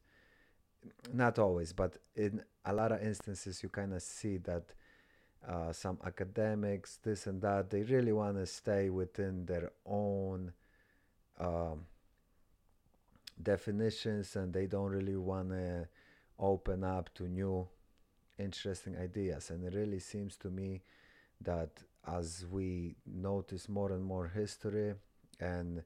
not 1.12 1.38
always, 1.38 1.72
but 1.72 1.98
in 2.14 2.42
a 2.64 2.72
lot 2.72 2.92
of 2.92 3.02
instances, 3.02 3.62
you 3.62 3.68
kind 3.68 3.92
of 3.92 4.02
see 4.02 4.36
that 4.38 4.72
uh, 5.47 5.73
some 5.73 5.99
academics, 6.04 6.99
this 7.02 7.26
and 7.26 7.40
that, 7.42 7.70
they 7.70 7.82
really 7.82 8.12
want 8.12 8.37
to 8.37 8.47
stay 8.47 8.90
within 8.90 9.47
their 9.47 9.73
own 9.87 10.52
um, 11.38 11.87
definitions 13.42 14.37
and 14.37 14.52
they 14.52 14.66
don't 14.66 14.90
really 14.90 15.16
want 15.16 15.50
to 15.50 15.88
open 16.38 16.85
up 16.85 17.12
to 17.14 17.25
new 17.25 17.66
interesting 18.38 18.97
ideas. 18.97 19.50
And 19.50 19.64
it 19.64 19.75
really 19.75 20.00
seems 20.00 20.37
to 20.38 20.50
me 20.50 20.82
that 21.42 21.70
as 22.06 22.47
we 22.50 22.97
notice 23.06 23.68
more 23.68 23.92
and 23.92 24.04
more 24.04 24.28
history 24.28 24.94
and 25.40 25.82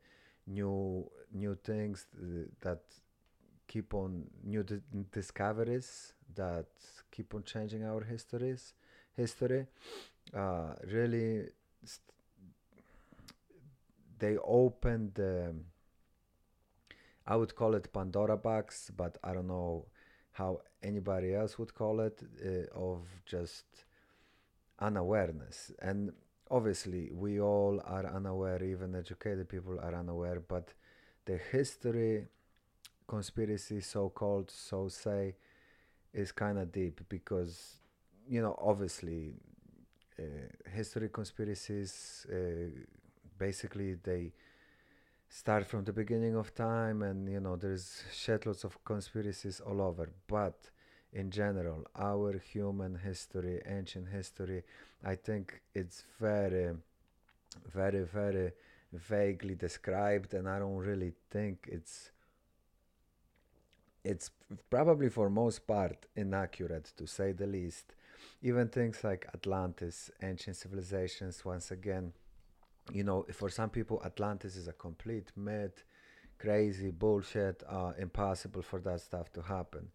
new 0.47 1.11
new 1.33 1.55
things 1.65 2.07
uh, 2.19 2.49
that 2.61 2.81
keep 3.67 3.95
on 3.95 4.25
new 4.45 4.63
di- 4.63 4.81
discoveries 5.13 6.13
that 6.35 6.67
keep 7.11 7.35
on 7.35 7.43
changing 7.45 7.85
our 7.85 8.03
histories 8.05 8.75
history 9.17 9.67
uh, 10.35 10.75
really 10.93 11.47
st- 11.85 12.15
they 14.19 14.37
opened 14.39 15.15
the 15.15 15.55
I 17.27 17.37
would 17.37 17.55
call 17.55 17.75
it 17.75 17.91
Pandora 17.91 18.37
box, 18.37 18.91
but 18.95 19.17
I 19.25 19.33
don't 19.33 19.47
know 19.47 19.87
how 20.33 20.61
anybody 20.83 21.35
else 21.35 21.59
would 21.59 21.75
call 21.75 22.01
it 22.01 22.21
uh, 22.45 22.79
of 22.79 23.01
just 23.25 23.65
unawareness. 24.79 25.73
And 25.79 26.13
obviously 26.51 27.11
we 27.13 27.41
all 27.41 27.81
are 27.85 28.07
unaware 28.07 28.63
even 28.63 28.95
educated 28.95 29.49
people 29.49 29.79
are 29.81 29.95
unaware 29.95 30.41
but 30.41 30.73
the 31.25 31.39
history 31.51 32.27
conspiracy 33.09 33.81
so 33.81 34.09
called 34.09 34.51
so 34.51 34.89
say 34.89 35.35
is 36.13 36.33
kind 36.33 36.59
of 36.59 36.71
deep 36.71 37.01
because 37.09 37.77
you 38.29 38.41
know 38.43 38.55
obviously 38.61 39.35
uh, 40.19 40.25
history 40.75 41.09
conspiracies 41.09 42.27
uh, 42.33 42.71
basically 43.39 43.95
they 43.95 44.33
start 45.29 45.67
from 45.67 45.85
the 45.85 45.93
beginning 45.93 46.37
of 46.37 46.55
time 46.55 47.03
and 47.03 47.29
you 47.29 47.41
know 47.41 47.57
there's 47.57 48.05
shitloads 48.13 48.65
of 48.65 48.83
conspiracies 48.85 49.61
all 49.61 49.81
over 49.81 50.09
but 50.29 50.71
in 51.13 51.31
general, 51.31 51.87
our 51.95 52.37
human 52.39 52.97
history, 52.97 53.63
ancient 53.67 54.09
history, 54.09 54.65
I 55.05 55.15
think 55.15 55.63
it's 55.73 56.03
very, 56.21 56.75
very, 57.73 58.03
very 58.05 58.53
vaguely 58.93 59.55
described, 59.55 60.35
and 60.35 60.49
I 60.49 60.59
don't 60.59 60.77
really 60.77 61.13
think 61.31 61.69
it's 61.71 62.11
it's 64.05 64.31
probably 64.71 65.09
for 65.09 65.31
most 65.31 65.67
part 65.67 66.07
inaccurate 66.17 66.93
to 66.97 67.07
say 67.07 67.33
the 67.33 67.47
least. 67.47 67.95
Even 68.43 68.69
things 68.69 69.03
like 69.05 69.27
Atlantis, 69.35 70.11
ancient 70.23 70.57
civilizations, 70.57 71.45
once 71.45 71.71
again, 71.71 72.13
you 72.93 73.05
know, 73.05 73.27
for 73.33 73.49
some 73.49 73.71
people, 73.71 74.03
Atlantis 74.05 74.57
is 74.57 74.69
a 74.69 74.73
complete 74.73 75.33
myth 75.37 75.85
crazy 76.39 76.91
bullshit, 76.91 77.63
uh, 77.69 77.93
impossible 77.99 78.63
for 78.63 78.81
that 78.81 79.01
stuff 79.01 79.33
to 79.33 79.43
happen. 79.43 79.89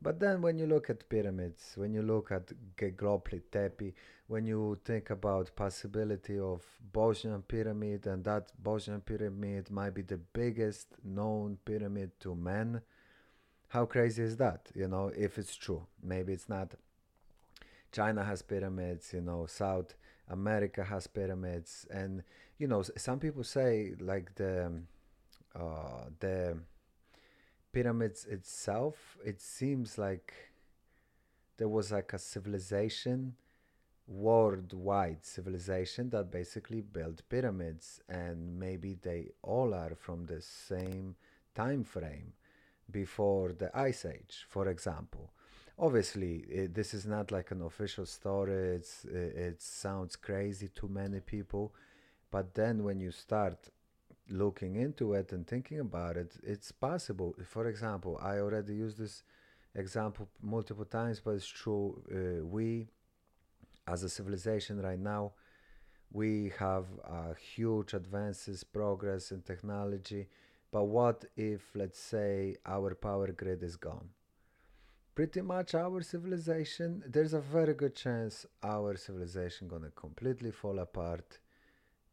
But 0.00 0.18
then 0.18 0.42
when 0.42 0.58
you 0.58 0.66
look 0.66 0.90
at 0.90 1.08
pyramids, 1.08 1.74
when 1.76 1.94
you 1.94 2.02
look 2.02 2.32
at 2.32 2.50
Göbekli 2.76 3.42
Tepe, 3.52 3.94
when 4.26 4.46
you 4.46 4.78
think 4.84 5.10
about 5.10 5.54
possibility 5.54 6.40
of 6.40 6.64
Bosnian 6.92 7.42
pyramid 7.42 8.06
and 8.08 8.24
that 8.24 8.50
Bosnian 8.60 9.00
pyramid 9.00 9.70
might 9.70 9.94
be 9.94 10.02
the 10.02 10.16
biggest 10.16 10.88
known 11.04 11.58
pyramid 11.64 12.10
to 12.20 12.34
men, 12.34 12.80
how 13.68 13.86
crazy 13.86 14.24
is 14.24 14.36
that? 14.38 14.68
You 14.74 14.88
know, 14.88 15.12
if 15.16 15.38
it's 15.38 15.54
true, 15.54 15.86
maybe 16.02 16.32
it's 16.32 16.48
not. 16.48 16.74
China 17.92 18.24
has 18.24 18.42
pyramids, 18.42 19.12
you 19.12 19.20
know, 19.20 19.46
South 19.46 19.94
America 20.28 20.82
has 20.82 21.06
pyramids, 21.06 21.86
and 21.90 22.22
you 22.58 22.66
know, 22.66 22.82
some 22.82 23.18
people 23.20 23.44
say 23.44 23.94
like 24.00 24.34
the 24.34 24.72
uh, 25.54 26.04
the 26.20 26.56
pyramids 27.72 28.26
itself, 28.26 29.18
it 29.24 29.40
seems 29.40 29.98
like 29.98 30.32
there 31.56 31.68
was 31.68 31.92
like 31.92 32.12
a 32.12 32.18
civilization, 32.18 33.34
worldwide 34.06 35.24
civilization 35.24 36.10
that 36.10 36.30
basically 36.30 36.80
built 36.80 37.22
pyramids, 37.28 38.00
and 38.08 38.58
maybe 38.58 38.96
they 39.02 39.28
all 39.42 39.74
are 39.74 39.94
from 39.94 40.26
the 40.26 40.40
same 40.40 41.14
time 41.54 41.84
frame 41.84 42.32
before 42.90 43.52
the 43.52 43.70
Ice 43.76 44.04
Age, 44.04 44.46
for 44.48 44.68
example. 44.68 45.30
Obviously, 45.82 46.36
it, 46.48 46.74
this 46.74 46.94
is 46.94 47.06
not 47.06 47.30
like 47.30 47.50
an 47.50 47.60
official 47.60 48.06
story. 48.06 48.76
It's 48.76 49.04
it, 49.04 49.36
it 49.48 49.62
sounds 49.62 50.16
crazy 50.16 50.68
to 50.76 50.88
many 50.88 51.20
people, 51.20 51.74
but 52.30 52.54
then 52.54 52.84
when 52.84 53.00
you 53.00 53.10
start 53.10 53.68
looking 54.30 54.76
into 54.76 55.14
it 55.14 55.32
and 55.32 55.46
thinking 55.46 55.80
about 55.80 56.16
it, 56.16 56.32
it's 56.44 56.72
possible. 56.72 57.34
For 57.44 57.66
example, 57.66 58.18
I 58.22 58.38
already 58.38 58.74
used 58.76 58.98
this 58.98 59.24
example 59.74 60.28
multiple 60.40 60.84
times, 60.84 61.20
but 61.20 61.32
it's 61.32 61.46
true. 61.48 62.00
Uh, 62.10 62.46
we, 62.46 62.88
as 63.86 64.02
a 64.04 64.08
civilization 64.08 64.80
right 64.82 65.00
now, 65.00 65.32
we 66.12 66.52
have 66.58 66.86
uh, 67.04 67.34
huge 67.34 67.94
advances, 67.94 68.64
progress 68.64 69.32
in 69.32 69.42
technology. 69.42 70.28
But 70.72 70.84
what 70.84 71.24
if, 71.36 71.62
let's 71.74 72.00
say, 72.00 72.56
our 72.66 72.94
power 72.94 73.32
grid 73.32 73.62
is 73.62 73.76
gone? 73.76 74.10
Pretty 75.14 75.42
much 75.42 75.74
our 75.74 76.00
civilization, 76.00 77.02
there's 77.06 77.34
a 77.34 77.40
very 77.40 77.74
good 77.74 77.94
chance 77.94 78.46
our 78.62 78.96
civilization 78.96 79.68
gonna 79.68 79.90
completely 79.90 80.50
fall 80.50 80.78
apart 80.78 81.38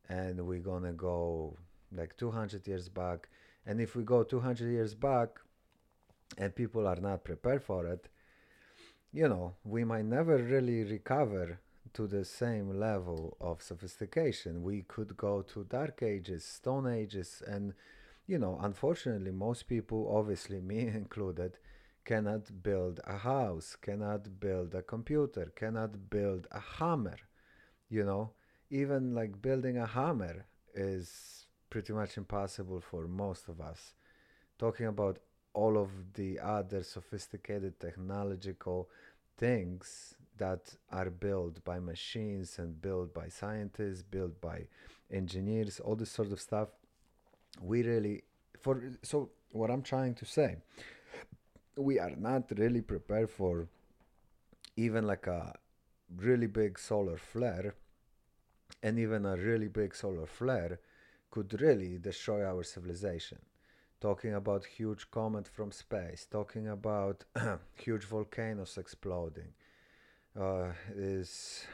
and 0.09 0.45
we're 0.45 0.59
gonna 0.59 0.91
go 0.91 1.55
like 1.93 2.17
200 2.17 2.67
years 2.67 2.89
back. 2.89 3.29
And 3.65 3.79
if 3.79 3.95
we 3.95 4.03
go 4.03 4.23
200 4.23 4.69
years 4.69 4.95
back 4.95 5.39
and 6.37 6.53
people 6.53 6.85
are 6.87 6.97
not 6.97 7.23
prepared 7.23 7.63
for 7.63 7.87
it, 7.87 8.09
you 9.13 9.29
know, 9.29 9.55
we 9.63 9.85
might 9.85 10.05
never 10.05 10.37
really 10.37 10.83
recover 10.83 11.59
to 11.93 12.05
the 12.05 12.25
same 12.25 12.79
level 12.79 13.37
of 13.39 13.61
sophistication. 13.61 14.61
We 14.61 14.81
could 14.81 15.15
go 15.15 15.41
to 15.43 15.63
dark 15.63 16.03
ages, 16.03 16.43
stone 16.43 16.85
ages, 16.85 17.41
and, 17.47 17.73
you 18.27 18.37
know, 18.37 18.59
unfortunately, 18.61 19.31
most 19.31 19.67
people, 19.67 20.11
obviously 20.13 20.59
me 20.71 20.79
included, 20.87 21.57
cannot 22.09 22.45
build 22.63 22.99
a 23.05 23.17
house, 23.17 23.77
cannot 23.79 24.39
build 24.39 24.73
a 24.73 24.81
computer, 24.81 25.45
cannot 25.55 26.09
build 26.09 26.47
a 26.51 26.59
hammer, 26.77 27.19
you 27.87 28.03
know. 28.03 28.31
Even 28.71 29.13
like 29.13 29.39
building 29.43 29.77
a 29.77 29.85
hammer 29.85 30.37
is 30.73 31.45
pretty 31.69 31.93
much 31.93 32.17
impossible 32.17 32.81
for 32.81 33.07
most 33.07 33.47
of 33.47 33.61
us. 33.61 33.93
Talking 34.57 34.87
about 34.87 35.19
all 35.53 35.77
of 35.77 35.91
the 36.15 36.39
other 36.39 36.81
sophisticated 36.81 37.79
technological 37.79 38.89
things 39.37 40.15
that 40.37 40.63
are 40.91 41.11
built 41.11 41.63
by 41.63 41.77
machines 41.79 42.57
and 42.57 42.81
built 42.81 43.13
by 43.13 43.27
scientists, 43.29 44.01
built 44.01 44.41
by 44.41 44.57
engineers, 45.11 45.79
all 45.79 45.95
this 45.95 46.09
sort 46.09 46.31
of 46.31 46.41
stuff. 46.41 46.69
We 47.61 47.83
really 47.83 48.23
for 48.59 48.81
so 49.03 49.29
what 49.51 49.69
I'm 49.69 49.83
trying 49.83 50.15
to 50.15 50.25
say, 50.25 50.57
we 51.79 51.99
are 51.99 52.15
not 52.17 52.51
really 52.57 52.81
prepared 52.81 53.29
for 53.29 53.67
even 54.75 55.05
like 55.07 55.27
a 55.27 55.53
really 56.17 56.47
big 56.47 56.77
solar 56.79 57.17
flare 57.17 57.75
and 58.83 58.99
even 58.99 59.25
a 59.25 59.35
really 59.37 59.67
big 59.67 59.95
solar 59.95 60.25
flare 60.25 60.79
could 61.31 61.61
really 61.61 61.97
destroy 61.97 62.45
our 62.45 62.63
civilization. 62.63 63.39
Talking 64.01 64.33
about 64.33 64.65
huge 64.65 65.11
comet 65.11 65.47
from 65.47 65.71
space, 65.71 66.25
talking 66.29 66.69
about 66.69 67.25
huge 67.75 68.05
volcanoes 68.05 68.77
exploding, 68.77 69.53
uh, 70.39 70.69
is 70.95 71.65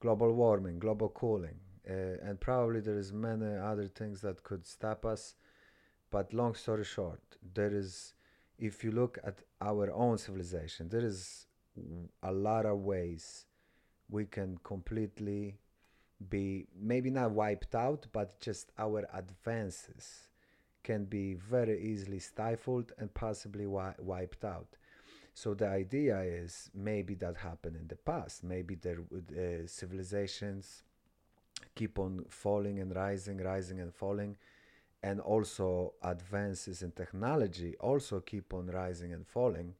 global 0.00 0.32
warming, 0.32 0.78
global 0.78 1.08
cooling, 1.10 1.58
uh, 1.88 2.16
and 2.22 2.40
probably 2.40 2.80
there 2.80 2.98
is 2.98 3.12
many 3.12 3.56
other 3.56 3.88
things 3.88 4.20
that 4.22 4.42
could 4.42 4.66
stop 4.66 5.04
us. 5.04 5.34
But 6.10 6.32
long 6.32 6.54
story 6.54 6.84
short, 6.84 7.20
there 7.54 7.74
is, 7.74 8.14
if 8.58 8.82
you 8.82 8.90
look 8.90 9.18
at 9.24 9.38
our 9.60 9.90
own 9.92 10.18
civilization, 10.18 10.88
there 10.88 11.04
is 11.04 11.46
a 12.22 12.32
lot 12.32 12.66
of 12.66 12.78
ways 12.78 13.46
we 14.10 14.24
can 14.24 14.58
completely 14.64 15.58
be 16.28 16.66
maybe 16.76 17.10
not 17.10 17.30
wiped 17.30 17.74
out, 17.74 18.06
but 18.12 18.40
just 18.40 18.72
our 18.78 19.06
advances 19.14 20.28
can 20.82 21.04
be 21.04 21.34
very 21.34 21.80
easily 21.80 22.18
stifled 22.18 22.92
and 22.98 23.12
possibly 23.14 23.64
wi- 23.64 23.94
wiped 23.98 24.44
out. 24.44 24.76
So 25.34 25.54
the 25.54 25.68
idea 25.68 26.20
is 26.20 26.70
maybe 26.74 27.14
that 27.16 27.36
happened 27.36 27.76
in 27.76 27.86
the 27.86 27.96
past. 27.96 28.42
Maybe 28.42 28.74
there 28.74 28.98
uh, 29.12 29.66
civilizations 29.66 30.82
keep 31.74 31.98
on 31.98 32.24
falling 32.28 32.80
and 32.80 32.94
rising, 32.94 33.38
rising 33.38 33.80
and 33.80 33.94
falling, 33.94 34.36
and 35.02 35.20
also 35.20 35.94
advances 36.02 36.82
in 36.82 36.90
technology 36.90 37.76
also 37.80 38.20
keep 38.20 38.52
on 38.52 38.66
rising 38.66 39.12
and 39.12 39.26
falling. 39.26 39.74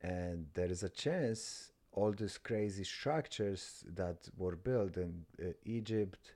And 0.00 0.46
there 0.54 0.70
is 0.70 0.82
a 0.82 0.88
chance 0.88 1.72
all 1.92 2.12
these 2.12 2.38
crazy 2.38 2.84
structures 2.84 3.84
that 3.94 4.28
were 4.36 4.56
built 4.56 4.96
in 4.96 5.24
uh, 5.40 5.48
Egypt, 5.64 6.34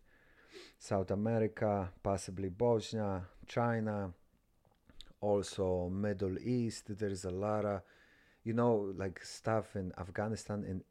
South 0.79 1.11
America, 1.11 1.91
possibly 2.03 2.49
Bosnia, 2.51 3.23
China, 3.47 4.13
also 5.21 5.89
Middle 5.89 6.39
East. 6.39 6.99
There 6.99 7.09
is 7.09 7.25
a 7.25 7.31
lot 7.31 7.65
of, 7.65 7.81
you 8.45 8.53
know, 8.53 8.93
like 8.97 9.25
stuff 9.25 9.77
in 9.77 9.93
Afghanistan 9.99 10.65
and 10.69 10.83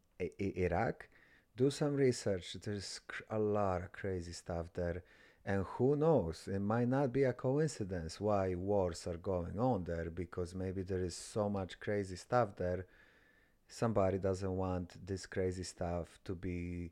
Iraq. 0.58 1.08
Do 1.55 1.69
some 1.69 1.93
research. 1.93 2.58
There's 2.62 2.99
a 3.29 3.39
lot 3.39 3.84
of 3.84 3.91
crazy 3.91 4.34
stuff 4.34 4.65
there. 4.73 5.03
And 5.45 5.63
who 5.63 5.95
knows, 5.95 6.47
it 6.51 6.60
might 6.60 6.88
not 6.88 7.13
be 7.13 7.23
a 7.23 7.34
coincidence 7.34 8.19
why 8.19 8.55
wars 8.55 9.05
are 9.05 9.17
going 9.17 9.60
on 9.60 9.84
there 9.84 10.10
because 10.10 10.55
maybe 10.55 10.81
there 10.81 11.03
is 11.03 11.15
so 11.15 11.49
much 11.49 11.79
crazy 11.79 12.15
stuff 12.15 12.55
there 12.55 12.88
somebody 13.67 14.17
doesn't 14.17 14.55
want 14.55 14.93
this 15.05 15.25
crazy 15.25 15.63
stuff 15.63 16.19
to 16.23 16.36
be 16.36 16.91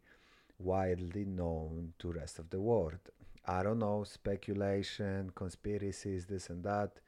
widely 0.60 1.26
known 1.26 1.94
to 2.00 2.12
rest 2.12 2.40
of 2.40 2.50
the 2.50 2.60
world. 2.60 3.00
I 3.46 3.64
don't 3.64 3.80
know, 3.80 4.04
speculation, 4.04 5.32
conspiracies, 5.36 6.26
this 6.26 6.50
and 6.50 6.64
that, 6.64 7.00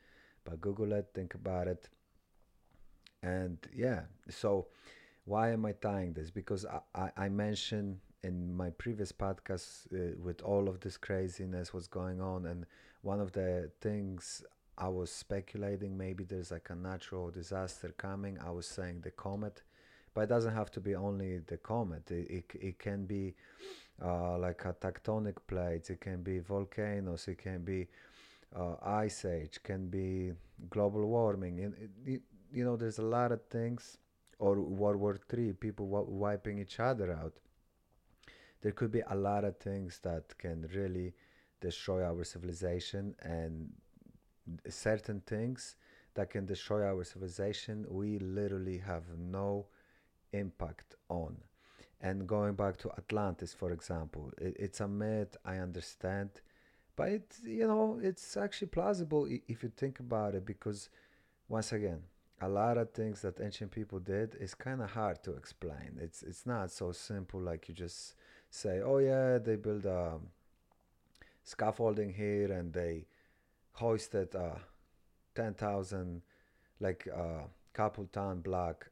but 0.43 0.61
Google 0.61 0.93
it, 0.93 1.09
think 1.13 1.33
about 1.33 1.67
it. 1.67 1.89
And 3.23 3.57
yeah, 3.73 4.01
so 4.29 4.67
why 5.23 5.51
am 5.51 5.65
I 5.65 5.71
tying 5.71 6.13
this? 6.13 6.29
Because 6.29 6.65
I, 6.65 6.79
I, 6.93 7.25
I 7.25 7.29
mentioned 7.29 7.99
in 8.25 8.55
my 8.55 8.69
previous 8.71 9.11
podcast 9.11 9.87
uh, 9.93 10.15
with 10.27 10.41
all 10.41 10.67
of 10.67 10.79
this 10.79 10.97
craziness 10.97 11.73
was 11.73 11.87
going 11.87 12.19
on 12.21 12.45
and 12.47 12.65
one 13.01 13.19
of 13.19 13.31
the 13.33 13.69
things 13.81 14.43
I 14.77 14.89
was 14.89 15.11
speculating 15.11 15.97
maybe 15.97 16.23
there's 16.23 16.51
like 16.51 16.69
a 16.69 16.75
natural 16.75 17.29
disaster 17.31 17.93
coming. 17.97 18.37
I 18.45 18.51
was 18.51 18.67
saying 18.67 19.01
the 19.01 19.11
comet, 19.11 19.61
but 20.13 20.21
it 20.21 20.29
doesn't 20.29 20.53
have 20.53 20.71
to 20.71 20.81
be 20.81 20.95
only 20.95 21.39
the 21.39 21.57
comet. 21.57 22.11
It, 22.11 22.29
it, 22.29 22.45
it 22.69 22.79
can 22.79 23.05
be 23.05 23.35
uh, 24.03 24.37
like 24.37 24.65
a 24.65 24.73
tectonic 24.73 25.37
plates, 25.47 25.89
it 25.89 26.01
can 26.01 26.23
be 26.23 26.39
volcanoes, 26.39 27.27
it 27.27 27.37
can 27.37 27.63
be 27.63 27.87
uh, 28.55 28.75
ice 28.83 29.25
age, 29.25 29.59
can 29.63 29.87
be 29.87 30.33
global 30.69 31.05
warming. 31.05 31.59
And 31.61 31.73
it, 31.75 31.89
it, 32.05 32.21
you 32.51 32.63
know, 32.65 32.75
there's 32.75 32.99
a 32.99 33.05
lot 33.05 33.31
of 33.31 33.41
things, 33.49 33.97
or 34.39 34.59
World 34.59 34.97
War 34.97 35.17
Three, 35.29 35.53
people 35.53 35.87
w- 35.89 36.09
wiping 36.09 36.59
each 36.59 36.79
other 36.79 37.11
out. 37.13 37.33
There 38.65 38.71
could 38.71 38.91
be 38.91 39.03
a 39.07 39.15
lot 39.15 39.43
of 39.43 39.57
things 39.57 39.99
that 40.01 40.35
can 40.39 40.67
really 40.73 41.13
destroy 41.61 42.03
our 42.03 42.23
civilization 42.23 43.13
and 43.21 43.69
certain 44.67 45.21
things 45.27 45.75
that 46.15 46.31
can 46.31 46.47
destroy 46.47 46.83
our 46.83 47.03
civilization, 47.03 47.85
we 47.87 48.17
literally 48.17 48.79
have 48.79 49.03
no 49.19 49.67
impact 50.33 50.95
on. 51.09 51.37
And 52.01 52.25
going 52.25 52.55
back 52.55 52.77
to 52.77 52.91
Atlantis, 52.97 53.53
for 53.53 53.71
example, 53.71 54.31
it, 54.39 54.55
it's 54.57 54.79
a 54.79 54.87
myth, 54.87 55.37
I 55.45 55.57
understand, 55.57 56.31
but 56.95 57.09
it, 57.09 57.35
you 57.43 57.67
know, 57.67 57.99
it's 58.01 58.35
actually 58.35 58.69
plausible 58.69 59.27
if 59.47 59.61
you 59.61 59.71
think 59.77 59.99
about 59.99 60.33
it 60.33 60.43
because, 60.43 60.89
once 61.49 61.71
again, 61.71 62.01
a 62.41 62.49
lot 62.49 62.79
of 62.79 62.89
things 62.93 63.21
that 63.21 63.39
ancient 63.39 63.69
people 63.69 63.99
did 63.99 64.33
is 64.39 64.55
kind 64.55 64.81
of 64.81 64.89
hard 64.89 65.21
to 65.25 65.33
explain. 65.33 65.99
It's 66.01 66.23
it's 66.23 66.47
not 66.47 66.71
so 66.71 66.91
simple 66.91 67.39
like 67.39 67.69
you 67.69 67.75
just 67.75 68.15
say, 68.55 68.81
oh 68.81 68.97
yeah, 68.97 69.37
they 69.37 69.55
build 69.55 69.85
a 69.85 70.19
scaffolding 71.43 72.13
here 72.13 72.51
and 72.51 72.73
they 72.73 73.05
hoisted 73.73 74.33
a 74.35 74.59
ten 75.35 75.53
thousand 75.53 76.21
like 76.79 77.07
a 77.07 77.43
couple 77.73 78.05
ton 78.11 78.39
block 78.39 78.89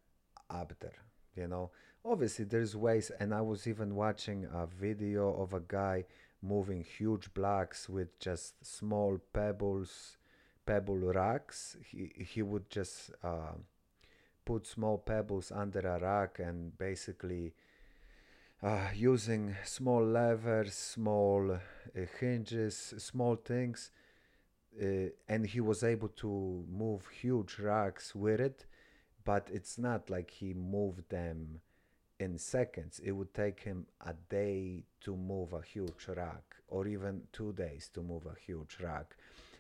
up 0.50 0.74
there. 0.80 1.04
You 1.36 1.48
know, 1.48 1.72
obviously 2.06 2.46
there's 2.46 2.76
ways, 2.76 3.12
and 3.20 3.34
I 3.34 3.42
was 3.42 3.66
even 3.68 3.96
watching 3.96 4.46
a 4.54 4.68
video 4.68 5.34
of 5.34 5.54
a 5.54 5.62
guy 5.62 6.06
moving 6.42 6.84
huge 6.84 7.34
blocks 7.34 7.88
with 7.88 8.20
just 8.20 8.66
small 8.66 9.20
pebbles 9.32 10.18
pebble 10.66 10.98
rocks. 10.98 11.78
He 11.86 12.12
he 12.18 12.42
would 12.42 12.70
just 12.70 13.12
uh, 13.24 13.56
put 14.46 14.68
small 14.68 14.98
pebbles 14.98 15.52
under 15.52 15.80
a 15.80 16.00
rock 16.00 16.40
and 16.40 16.78
basically 16.78 17.54
uh, 18.64 18.88
using 18.96 19.56
small 19.66 20.04
levers, 20.04 20.74
small 20.74 21.52
uh, 21.52 21.60
hinges, 22.20 22.94
small 22.98 23.36
things, 23.36 23.92
uh, 24.82 25.10
and 25.28 25.46
he 25.46 25.62
was 25.62 25.84
able 25.84 26.10
to 26.10 26.66
move 26.72 27.08
huge 27.08 27.60
rocks 27.60 28.16
with 28.16 28.40
it. 28.40 28.66
But 29.26 29.50
it's 29.54 29.78
not 29.78 30.10
like 30.10 30.32
he 30.32 30.54
moved 30.54 31.10
them 31.10 31.62
in 32.20 32.38
seconds. 32.38 33.00
It 33.04 33.12
would 33.12 33.34
take 33.34 33.62
him 33.62 33.88
a 34.06 34.14
day 34.30 34.86
to 35.02 35.16
move 35.16 35.54
a 35.54 35.62
huge 35.62 36.08
rock, 36.10 36.56
or 36.68 36.88
even 36.88 37.24
two 37.34 37.54
days 37.54 37.90
to 37.94 38.02
move 38.02 38.26
a 38.26 38.36
huge 38.46 38.78
rock 38.82 39.16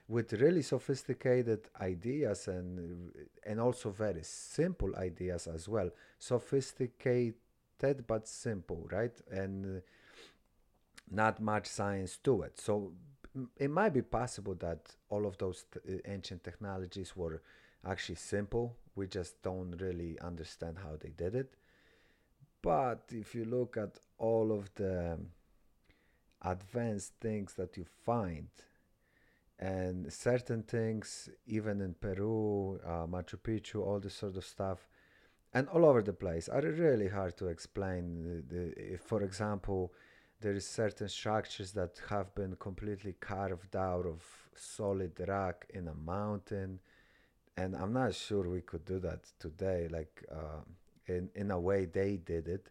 with 0.07 0.33
really 0.33 0.61
sophisticated 0.61 1.61
ideas 1.81 2.47
and 2.47 3.11
and 3.45 3.59
also 3.59 3.89
very 3.89 4.23
simple 4.23 4.93
ideas 4.97 5.47
as 5.47 5.67
well 5.69 5.89
sophisticated 6.19 7.35
but 7.79 8.27
simple 8.27 8.87
right? 8.91 9.19
And 9.31 9.77
uh, 9.77 9.81
not 11.11 11.41
much 11.41 11.67
science 11.67 12.17
to 12.23 12.41
it. 12.43 12.59
So 12.59 12.93
it 13.57 13.69
might 13.69 13.93
be 13.93 14.01
possible 14.01 14.55
that 14.55 14.95
all 15.09 15.25
of 15.25 15.37
those 15.37 15.65
t- 15.71 15.79
uh, 15.95 15.97
ancient 16.05 16.43
technologies 16.43 17.15
were 17.15 17.41
actually 17.85 18.15
simple. 18.15 18.75
We 18.95 19.07
just 19.07 19.41
don't 19.41 19.75
really 19.79 20.19
understand 20.19 20.77
how 20.77 20.97
they 20.99 21.09
did 21.09 21.35
it. 21.35 21.55
But 22.61 23.03
if 23.11 23.35
you 23.35 23.45
look 23.45 23.77
at 23.77 23.99
all 24.17 24.51
of 24.51 24.73
the 24.75 25.13
um, 25.13 25.27
advanced 26.41 27.13
things 27.19 27.53
that 27.55 27.77
you 27.77 27.85
find 28.05 28.47
and 29.59 30.11
certain 30.11 30.63
things, 30.63 31.29
even 31.45 31.81
in 31.81 31.93
Peru, 31.93 32.79
uh, 32.85 33.05
Machu 33.05 33.37
Picchu, 33.37 33.81
all 33.85 33.99
this 33.99 34.15
sort 34.15 34.37
of 34.37 34.45
stuff, 34.45 34.87
and 35.53 35.67
all 35.69 35.85
over 35.85 36.01
the 36.01 36.13
place, 36.13 36.49
are 36.49 36.61
really 36.61 37.07
hard 37.07 37.37
to 37.37 37.47
explain. 37.47 38.43
The, 38.49 38.97
for 38.97 39.21
example, 39.23 39.93
there 40.41 40.53
is 40.53 40.67
certain 40.67 41.07
structures 41.07 41.71
that 41.73 42.01
have 42.09 42.33
been 42.35 42.55
completely 42.55 43.15
carved 43.19 43.75
out 43.75 44.05
of 44.05 44.23
solid 44.55 45.13
rock 45.27 45.65
in 45.69 45.87
a 45.87 45.93
mountain, 45.93 46.79
and 47.57 47.75
I'm 47.75 47.93
not 47.93 48.15
sure 48.15 48.49
we 48.49 48.61
could 48.61 48.85
do 48.85 48.99
that 48.99 49.31
today. 49.39 49.87
Like 49.89 50.23
uh, 50.31 50.61
in 51.07 51.29
in 51.35 51.51
a 51.51 51.59
way 51.59 51.85
they 51.85 52.17
did 52.17 52.47
it 52.47 52.69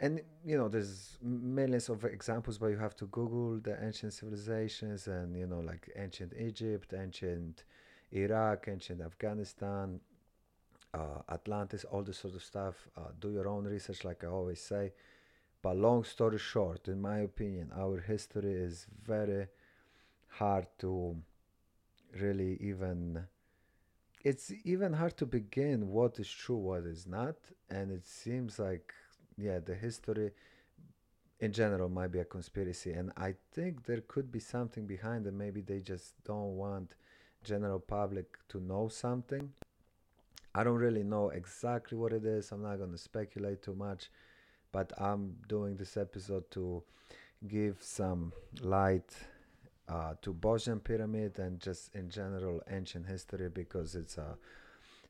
and 0.00 0.20
you 0.44 0.56
know 0.56 0.68
there's 0.68 1.18
millions 1.22 1.88
of 1.88 2.04
examples 2.04 2.58
but 2.58 2.68
you 2.68 2.76
have 2.76 2.94
to 2.94 3.06
google 3.06 3.58
the 3.58 3.76
ancient 3.84 4.12
civilizations 4.12 5.08
and 5.08 5.36
you 5.36 5.46
know 5.46 5.60
like 5.60 5.90
ancient 5.96 6.32
egypt 6.38 6.94
ancient 6.96 7.64
iraq 8.12 8.68
ancient 8.68 9.00
afghanistan 9.00 10.00
uh, 10.94 11.20
atlantis 11.30 11.84
all 11.84 12.02
this 12.02 12.18
sort 12.18 12.34
of 12.34 12.42
stuff 12.42 12.88
uh, 12.96 13.10
do 13.20 13.30
your 13.30 13.48
own 13.48 13.64
research 13.64 14.04
like 14.04 14.24
i 14.24 14.26
always 14.26 14.60
say 14.60 14.92
but 15.62 15.76
long 15.76 16.04
story 16.04 16.38
short 16.38 16.88
in 16.88 17.00
my 17.00 17.18
opinion 17.18 17.70
our 17.76 18.00
history 18.00 18.52
is 18.52 18.86
very 19.04 19.46
hard 20.28 20.66
to 20.78 21.16
really 22.18 22.56
even 22.60 23.24
it's 24.24 24.52
even 24.64 24.92
hard 24.92 25.16
to 25.16 25.26
begin 25.26 25.88
what 25.88 26.18
is 26.18 26.28
true 26.30 26.56
what 26.56 26.84
is 26.84 27.06
not 27.06 27.36
and 27.70 27.90
it 27.90 28.06
seems 28.06 28.58
like 28.58 28.92
yeah, 29.38 29.60
the 29.60 29.74
history 29.74 30.32
in 31.40 31.52
general 31.52 31.88
might 31.88 32.08
be 32.08 32.18
a 32.18 32.24
conspiracy, 32.24 32.92
and 32.92 33.12
I 33.16 33.34
think 33.52 33.86
there 33.86 34.02
could 34.08 34.32
be 34.32 34.40
something 34.40 34.86
behind 34.86 35.26
it. 35.26 35.32
Maybe 35.32 35.60
they 35.60 35.78
just 35.78 36.14
don't 36.24 36.56
want 36.56 36.96
general 37.44 37.78
public 37.78 38.36
to 38.48 38.60
know 38.60 38.88
something. 38.88 39.52
I 40.54 40.64
don't 40.64 40.76
really 40.76 41.04
know 41.04 41.30
exactly 41.30 41.96
what 41.96 42.12
it 42.12 42.24
is. 42.24 42.50
I'm 42.52 42.62
not 42.62 42.78
going 42.78 42.92
to 42.92 42.98
speculate 42.98 43.62
too 43.62 43.74
much, 43.74 44.10
but 44.72 44.92
I'm 44.98 45.36
doing 45.48 45.76
this 45.76 45.96
episode 45.96 46.50
to 46.52 46.82
give 47.46 47.78
some 47.82 48.32
light 48.60 49.12
uh, 49.88 50.14
to 50.22 50.32
Bosnian 50.32 50.80
pyramid 50.80 51.38
and 51.38 51.60
just 51.60 51.94
in 51.94 52.10
general 52.10 52.62
ancient 52.70 53.06
history 53.06 53.48
because 53.48 53.94
it's 53.94 54.18
uh, 54.18 54.34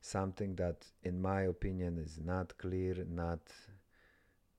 something 0.01 0.55
that, 0.55 0.85
in 1.03 1.21
my 1.21 1.43
opinion, 1.43 1.97
is 1.97 2.19
not 2.23 2.57
clear, 2.57 3.05
not 3.09 3.39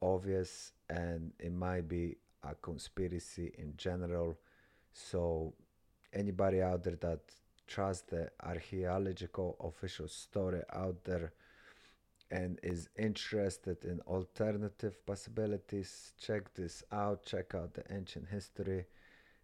obvious 0.02 0.72
and 0.88 1.32
it 1.38 1.52
might 1.52 1.88
be 1.88 2.16
a 2.42 2.54
conspiracy 2.56 3.52
in 3.58 3.74
general. 3.76 4.36
So, 4.92 5.54
anybody 6.12 6.60
out 6.62 6.82
there 6.84 6.96
that 6.96 7.20
trusts 7.70 8.04
the 8.10 8.30
archaeological 8.42 9.56
official 9.60 10.08
story 10.08 10.62
out 10.74 11.04
there 11.04 11.32
and 12.30 12.58
is 12.62 12.88
interested 12.96 13.84
in 13.84 14.00
alternative 14.02 15.04
possibilities, 15.06 16.12
check 16.20 16.54
this 16.54 16.82
out. 16.92 17.24
Check 17.24 17.54
out 17.54 17.74
the 17.74 17.84
ancient 17.92 18.28
history 18.28 18.86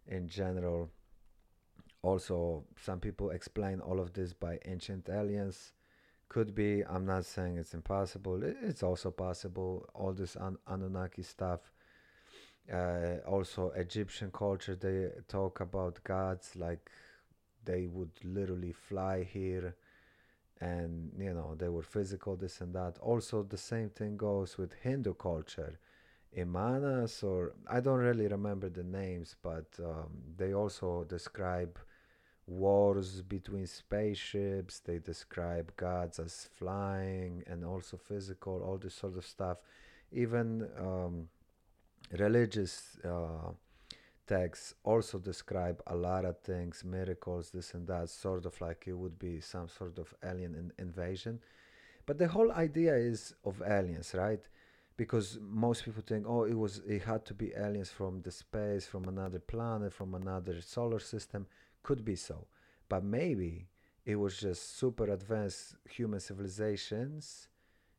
in 0.06 0.28
general. 0.28 0.90
Also, 2.02 2.64
some 2.80 3.00
people 3.00 3.30
explain 3.30 3.80
all 3.80 4.00
of 4.00 4.12
this 4.12 4.32
by 4.32 4.58
ancient 4.66 5.08
aliens. 5.08 5.72
Could 6.28 6.54
be 6.54 6.84
i'm 6.84 7.06
not 7.06 7.24
saying 7.24 7.58
it's 7.58 7.74
impossible. 7.74 8.42
It's 8.44 8.82
also 8.82 9.10
possible. 9.10 9.86
All 9.94 10.12
this 10.12 10.36
An- 10.36 10.58
anunnaki 10.68 11.22
stuff. 11.22 11.60
Uh, 12.72 13.18
also 13.28 13.70
egyptian 13.76 14.28
culture 14.32 14.74
they 14.74 15.08
talk 15.28 15.60
about 15.60 16.02
gods 16.02 16.56
like 16.56 16.90
they 17.66 17.86
would 17.86 18.10
literally 18.24 18.72
fly 18.72 19.22
here 19.22 19.76
and 20.60 21.12
you 21.18 21.34
know 21.34 21.54
they 21.56 21.68
were 21.68 21.82
physical 21.82 22.34
this 22.36 22.60
and 22.62 22.74
that 22.74 22.96
also 23.00 23.42
the 23.42 23.58
same 23.58 23.90
thing 23.90 24.16
goes 24.16 24.56
with 24.56 24.72
hindu 24.82 25.12
culture 25.14 25.78
vimanas 26.34 27.22
or 27.22 27.52
i 27.68 27.78
don't 27.80 27.98
really 27.98 28.26
remember 28.26 28.70
the 28.70 28.82
names 28.82 29.36
but 29.42 29.66
um, 29.84 30.08
they 30.38 30.54
also 30.54 31.04
describe 31.04 31.78
wars 32.46 33.22
between 33.22 33.66
spaceships. 33.66 34.80
They 34.80 34.98
describe 34.98 35.74
gods 35.76 36.18
as 36.18 36.48
flying 36.54 37.42
and 37.46 37.64
also 37.64 37.96
physical, 37.96 38.62
all 38.62 38.78
this 38.78 38.94
sort 38.94 39.16
of 39.16 39.26
stuff. 39.26 39.58
Even 40.12 40.68
um, 40.78 41.28
religious 42.16 42.98
uh, 43.04 43.50
texts 44.26 44.74
also 44.84 45.18
describe 45.18 45.82
a 45.86 45.96
lot 45.96 46.24
of 46.24 46.38
things, 46.40 46.84
miracles, 46.84 47.50
this 47.50 47.74
and 47.74 47.86
that, 47.88 48.08
sort 48.08 48.46
of 48.46 48.60
like 48.60 48.84
it 48.86 48.94
would 48.94 49.18
be 49.18 49.40
some 49.40 49.68
sort 49.68 49.98
of 49.98 50.14
alien 50.24 50.54
in- 50.54 50.72
invasion. 50.78 51.40
But 52.06 52.18
the 52.18 52.28
whole 52.28 52.52
idea 52.52 52.94
is 52.94 53.34
of 53.44 53.62
aliens, 53.66 54.14
right? 54.14 54.46
Because 54.96 55.38
most 55.40 55.84
people 55.84 56.02
think, 56.06 56.24
oh, 56.28 56.44
it 56.44 56.54
was, 56.54 56.80
it 56.86 57.02
had 57.02 57.24
to 57.26 57.34
be 57.34 57.52
aliens 57.56 57.90
from 57.90 58.22
the 58.22 58.30
space, 58.30 58.86
from 58.86 59.04
another 59.08 59.40
planet, 59.40 59.92
from 59.92 60.14
another 60.14 60.60
solar 60.62 61.00
system 61.00 61.46
could 61.82 62.04
be 62.04 62.16
so. 62.16 62.46
But 62.88 63.04
maybe 63.04 63.68
it 64.04 64.16
was 64.16 64.38
just 64.38 64.78
super 64.78 65.04
advanced 65.10 65.76
human 65.88 66.20
civilizations 66.20 67.48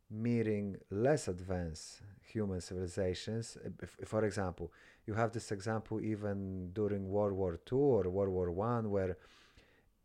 meeting 0.09 0.77
less 0.89 1.27
advanced 1.27 2.01
human 2.21 2.61
civilizations. 2.61 3.57
For 4.05 4.23
example, 4.25 4.71
you 5.07 5.13
have 5.15 5.31
this 5.31 5.51
example 5.51 6.01
even 6.01 6.71
during 6.73 7.09
World 7.09 7.33
War 7.33 7.59
II 7.71 7.77
or 7.79 8.09
World 8.09 8.29
War 8.29 8.51
One, 8.51 8.91
where 8.91 9.17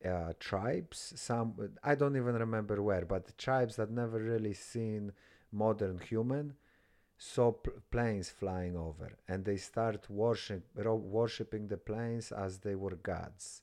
uh, 0.04 0.32
tribes, 0.40 1.12
some 1.16 1.54
I 1.84 1.94
don't 1.94 2.16
even 2.16 2.34
remember 2.34 2.82
where, 2.82 3.04
but 3.04 3.36
tribes 3.36 3.76
that 3.76 3.90
never 3.90 4.18
really 4.18 4.54
seen 4.54 5.12
modern 5.52 5.98
human 5.98 6.54
saw 7.18 7.52
planes 7.90 8.30
flying 8.30 8.76
over, 8.76 9.12
and 9.28 9.44
they 9.44 9.56
start 9.56 10.10
worship, 10.10 10.64
worshiping 10.74 11.68
the 11.68 11.76
planes 11.76 12.32
as 12.32 12.58
they 12.58 12.74
were 12.74 12.96
gods. 12.96 13.62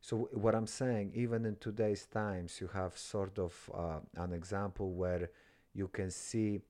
So 0.00 0.28
what 0.32 0.54
I'm 0.54 0.66
saying, 0.66 1.12
even 1.14 1.44
in 1.44 1.56
today's 1.56 2.06
times, 2.06 2.60
you 2.60 2.68
have 2.68 2.96
sort 2.96 3.38
of 3.38 3.70
uh, 3.74 4.00
an 4.16 4.32
example 4.32 4.92
where 4.92 5.30
you 5.74 5.88
can 5.88 6.10
see 6.10 6.60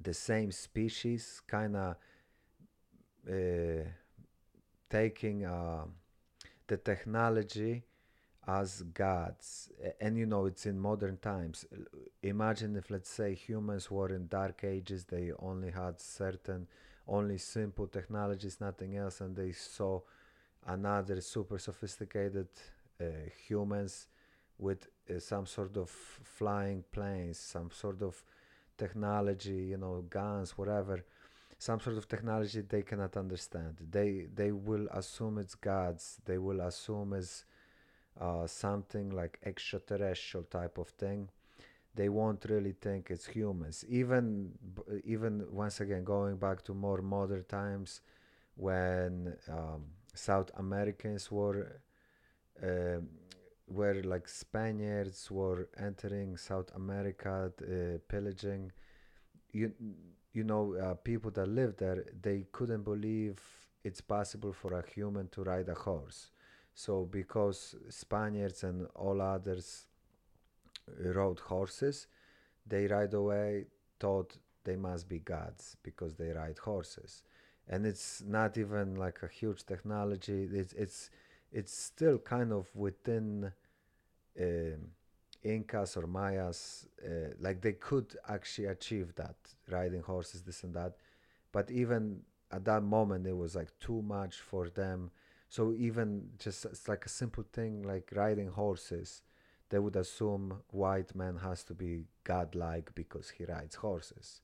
the 0.00 0.14
same 0.14 0.52
species 0.52 1.42
kind 1.46 1.76
of 1.76 1.96
taking 4.88 5.44
uh, 5.44 5.84
the 6.66 6.76
technology 6.76 7.84
as 8.46 8.82
gods. 8.94 9.70
And 10.00 10.16
you 10.18 10.26
know 10.26 10.46
it's 10.46 10.66
in 10.66 10.78
modern 10.80 11.18
times. 11.18 11.66
Imagine 12.22 12.76
if 12.76 12.90
let's 12.90 13.10
say 13.10 13.34
humans 13.34 13.90
were 13.90 14.10
in 14.14 14.28
dark 14.28 14.64
ages 14.64 15.04
they 15.04 15.32
only 15.40 15.70
had 15.70 16.00
certain 16.00 16.66
only 17.08 17.38
simple 17.38 17.86
technologies 17.88 18.58
nothing 18.60 18.96
else 18.96 19.20
and 19.20 19.36
they 19.36 19.52
saw 19.52 20.00
another 20.66 21.20
super 21.20 21.58
sophisticated 21.58 22.48
uh, 23.00 23.04
humans 23.46 24.06
with 24.58 24.88
uh, 25.10 25.18
some 25.18 25.46
sort 25.46 25.76
of 25.76 25.90
flying 25.90 26.84
planes 26.92 27.38
some 27.38 27.70
sort 27.70 28.02
of 28.02 28.22
technology 28.78 29.66
you 29.72 29.76
know 29.76 30.04
guns 30.10 30.56
whatever 30.56 31.04
some 31.60 31.80
sort 31.80 31.98
of 31.98 32.08
technology 32.08 32.62
they 32.62 32.82
cannot 32.82 33.16
understand. 33.16 33.76
They 33.98 34.26
they 34.34 34.52
will 34.52 34.88
assume 34.92 35.38
it's 35.38 35.56
gods. 35.56 36.18
They 36.26 36.38
will 36.38 36.62
assume 36.62 37.14
it's 37.14 37.44
uh, 38.20 38.46
something 38.46 39.10
like 39.10 39.40
extraterrestrial 39.44 40.44
type 40.44 40.78
of 40.78 40.88
thing. 40.90 41.30
They 41.94 42.08
won't 42.08 42.44
really 42.48 42.74
think 42.80 43.10
it's 43.10 43.26
humans. 43.26 43.84
Even 43.88 44.52
even 45.04 45.46
once 45.52 45.80
again 45.80 46.04
going 46.04 46.36
back 46.36 46.62
to 46.64 46.74
more 46.74 47.02
modern 47.02 47.44
times 47.44 48.00
when 48.56 49.36
um, 49.50 49.82
south 50.14 50.50
americans 50.58 51.30
were 51.30 51.80
uh, 52.62 53.00
where 53.66 54.02
like 54.02 54.28
spaniards 54.28 55.30
were 55.30 55.68
entering 55.78 56.36
south 56.36 56.70
america 56.74 57.52
uh, 57.62 57.98
pillaging 58.08 58.72
you 59.52 59.72
you 60.32 60.44
know 60.44 60.74
uh, 60.74 60.94
people 60.94 61.30
that 61.30 61.48
lived 61.48 61.78
there 61.78 62.04
they 62.22 62.46
couldn't 62.52 62.82
believe 62.82 63.38
it's 63.84 64.00
possible 64.00 64.52
for 64.52 64.74
a 64.74 64.84
human 64.90 65.28
to 65.28 65.42
ride 65.42 65.68
a 65.68 65.74
horse 65.74 66.30
so 66.74 67.04
because 67.04 67.74
Spaniards 67.88 68.62
and 68.64 68.86
all 68.94 69.20
others 69.20 69.86
rode 71.04 71.40
horses, 71.40 72.06
they 72.66 72.86
right 72.86 73.12
away 73.12 73.66
thought 73.98 74.36
they 74.64 74.76
must 74.76 75.08
be 75.08 75.18
gods 75.18 75.76
because 75.82 76.14
they 76.14 76.30
ride 76.30 76.58
horses. 76.58 77.22
And 77.68 77.86
it's 77.86 78.22
not 78.26 78.58
even 78.58 78.96
like 78.96 79.22
a 79.22 79.28
huge 79.28 79.64
technology. 79.64 80.48
It's 80.52 80.72
it's 80.74 81.10
it's 81.52 81.72
still 81.76 82.18
kind 82.18 82.52
of 82.52 82.74
within 82.74 83.52
uh, 84.40 84.76
Incas 85.42 85.96
or 85.96 86.06
Mayas. 86.06 86.86
Uh, 87.04 87.34
like 87.40 87.60
they 87.60 87.72
could 87.72 88.16
actually 88.28 88.66
achieve 88.66 89.14
that, 89.16 89.36
riding 89.70 90.02
horses, 90.02 90.42
this 90.42 90.64
and 90.64 90.74
that. 90.74 90.96
But 91.52 91.70
even 91.70 92.22
at 92.50 92.64
that 92.64 92.82
moment, 92.82 93.26
it 93.26 93.36
was 93.36 93.54
like 93.54 93.70
too 93.80 94.02
much 94.02 94.36
for 94.40 94.68
them 94.68 95.10
so 95.48 95.72
even 95.72 96.30
just 96.38 96.64
it's 96.64 96.86
like 96.86 97.04
a 97.04 97.08
simple 97.08 97.44
thing 97.52 97.82
like 97.82 98.12
riding 98.14 98.46
horses, 98.46 99.22
they 99.68 99.80
would 99.80 99.96
assume 99.96 100.60
white 100.70 101.12
man 101.16 101.36
has 101.38 101.64
to 101.64 101.74
be 101.74 102.04
godlike 102.22 102.94
because 102.94 103.30
he 103.30 103.44
rides 103.44 103.74
horses. 103.74 104.42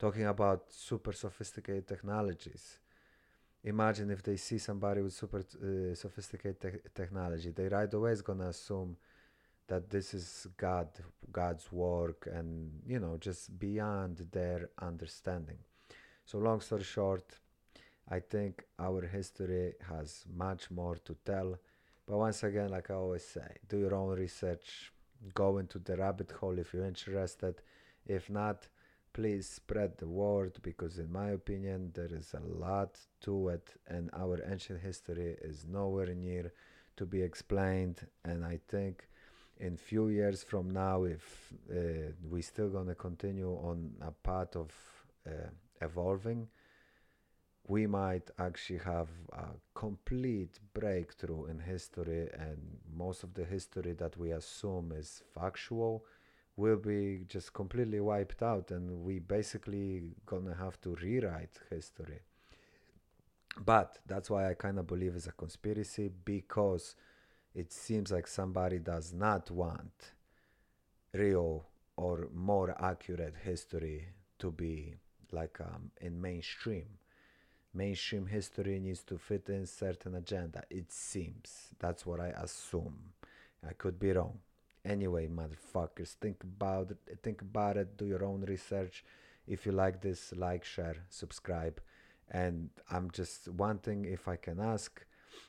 Talking 0.00 0.26
about 0.26 0.64
super 0.72 1.12
sophisticated 1.12 1.86
technologies. 1.86 2.78
Imagine 3.64 4.10
if 4.10 4.22
they 4.22 4.36
see 4.36 4.58
somebody 4.58 5.02
with 5.02 5.12
super 5.12 5.40
uh, 5.40 5.94
sophisticated 5.94 6.60
te- 6.60 6.88
technology, 6.94 7.50
they 7.50 7.68
right 7.68 7.92
away 7.92 8.12
is 8.12 8.22
gonna 8.22 8.48
assume 8.48 8.96
that 9.68 9.90
this 9.90 10.14
is 10.14 10.46
God, 10.56 10.88
God's 11.30 11.70
work, 11.70 12.28
and 12.32 12.70
you 12.86 12.98
know 12.98 13.16
just 13.20 13.58
beyond 13.58 14.26
their 14.32 14.70
understanding. 14.80 15.58
So 16.24 16.38
long 16.38 16.60
story 16.60 16.84
short, 16.84 17.38
I 18.10 18.20
think 18.20 18.64
our 18.78 19.06
history 19.06 19.74
has 19.88 20.24
much 20.34 20.70
more 20.70 20.96
to 20.96 21.16
tell. 21.24 21.58
But 22.06 22.18
once 22.18 22.42
again, 22.42 22.70
like 22.70 22.90
I 22.90 22.94
always 22.94 23.24
say, 23.24 23.56
do 23.68 23.78
your 23.78 23.94
own 23.94 24.18
research, 24.18 24.92
go 25.34 25.58
into 25.58 25.78
the 25.78 25.96
rabbit 25.96 26.32
hole 26.32 26.58
if 26.58 26.72
you're 26.72 26.86
interested. 26.86 27.56
If 28.06 28.30
not, 28.30 28.66
please 29.12 29.48
spread 29.48 29.98
the 29.98 30.08
word 30.08 30.58
because, 30.62 30.98
in 30.98 31.12
my 31.12 31.30
opinion, 31.30 31.90
there 31.94 32.12
is 32.12 32.34
a 32.34 32.40
lot 32.40 32.98
to 33.22 33.48
it, 33.48 33.68
and 33.86 34.10
our 34.14 34.38
ancient 34.50 34.80
history 34.80 35.36
is 35.42 35.66
nowhere 35.66 36.14
near 36.14 36.52
to 36.96 37.04
be 37.04 37.20
explained. 37.20 38.06
And 38.24 38.44
I 38.44 38.60
think 38.68 39.06
in 39.60 39.76
few 39.76 40.08
years 40.08 40.42
from 40.42 40.70
now, 40.70 41.04
if 41.04 41.52
uh, 41.70 42.12
we're 42.22 42.42
still 42.42 42.68
gonna 42.68 42.94
continue 42.94 43.52
on 43.52 43.92
a 44.02 44.10
path 44.10 44.56
of 44.56 44.70
uh, 45.26 45.50
evolving, 45.80 46.48
we 47.66 47.86
might 47.86 48.30
actually 48.38 48.78
have 48.78 49.08
a 49.32 49.44
complete 49.74 50.58
breakthrough 50.72 51.46
in 51.46 51.58
history 51.58 52.28
and 52.32 52.58
most 52.96 53.22
of 53.22 53.34
the 53.34 53.44
history 53.44 53.92
that 53.92 54.16
we 54.16 54.30
assume 54.32 54.92
is 54.96 55.22
factual 55.34 56.04
will 56.56 56.76
be 56.76 57.24
just 57.28 57.52
completely 57.52 58.00
wiped 58.00 58.42
out 58.42 58.70
and 58.70 58.90
we 59.04 59.18
basically 59.18 60.02
gonna 60.24 60.54
have 60.54 60.80
to 60.80 60.94
rewrite 60.96 61.60
history. 61.70 62.20
But 63.64 63.98
that's 64.06 64.30
why 64.30 64.50
i 64.50 64.54
kind 64.54 64.78
of 64.78 64.86
believe 64.86 65.14
it's 65.14 65.26
a 65.26 65.32
conspiracy 65.32 66.10
because 66.24 66.94
it 67.58 67.72
seems 67.72 68.12
like 68.12 68.26
somebody 68.26 68.78
does 68.78 69.12
not 69.12 69.50
want 69.50 70.12
real 71.12 71.64
or 71.96 72.28
more 72.32 72.70
accurate 72.80 73.34
history 73.42 74.08
to 74.38 74.50
be 74.50 74.94
like 75.32 75.60
um, 75.60 75.90
in 76.00 76.20
mainstream 76.20 76.86
mainstream 77.74 78.26
history 78.26 78.78
needs 78.80 79.02
to 79.04 79.18
fit 79.18 79.48
in 79.48 79.66
certain 79.66 80.14
agenda. 80.14 80.62
It 80.70 80.90
seems. 80.92 81.68
That's 81.78 82.04
what 82.04 82.20
I 82.20 82.28
assume. 82.28 82.98
I 83.66 83.72
could 83.72 83.98
be 83.98 84.12
wrong. 84.12 84.38
Anyway, 84.84 85.28
motherfuckers, 85.28 86.14
think 86.14 86.42
about 86.42 86.90
it. 86.90 87.18
Think 87.22 87.42
about 87.42 87.76
it. 87.76 87.96
Do 87.96 88.06
your 88.06 88.24
own 88.24 88.42
research. 88.42 89.04
If 89.46 89.66
you 89.66 89.72
like 89.72 90.00
this, 90.00 90.32
like, 90.36 90.64
share, 90.64 90.96
subscribe. 91.08 91.80
And 92.30 92.70
I'm 92.90 93.10
just 93.10 93.48
wanting, 93.48 94.04
if 94.04 94.28
I 94.28 94.36
can 94.36 94.60
ask, 94.60 95.04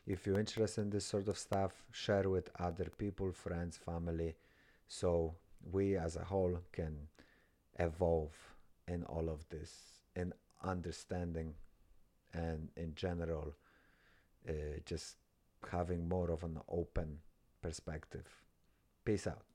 if 0.05 0.25
you're 0.25 0.39
interested 0.39 0.81
in 0.81 0.89
this 0.89 1.05
sort 1.05 1.27
of 1.27 1.37
stuff, 1.37 1.83
share 1.91 2.29
with 2.29 2.49
other 2.59 2.87
people, 2.97 3.31
friends, 3.31 3.77
family, 3.77 4.35
so 4.87 5.35
we 5.71 5.95
as 5.97 6.15
a 6.15 6.23
whole 6.23 6.57
can 6.71 6.95
evolve 7.79 8.35
in 8.87 9.03
all 9.05 9.29
of 9.29 9.47
this 9.49 9.73
in 10.15 10.33
understanding 10.63 11.53
and 12.33 12.69
in 12.75 12.93
general 12.95 13.53
uh, 14.47 14.53
just 14.85 15.17
having 15.71 16.07
more 16.07 16.31
of 16.31 16.43
an 16.43 16.59
open 16.69 17.19
perspective. 17.61 18.27
Peace 19.05 19.27
out. 19.27 19.48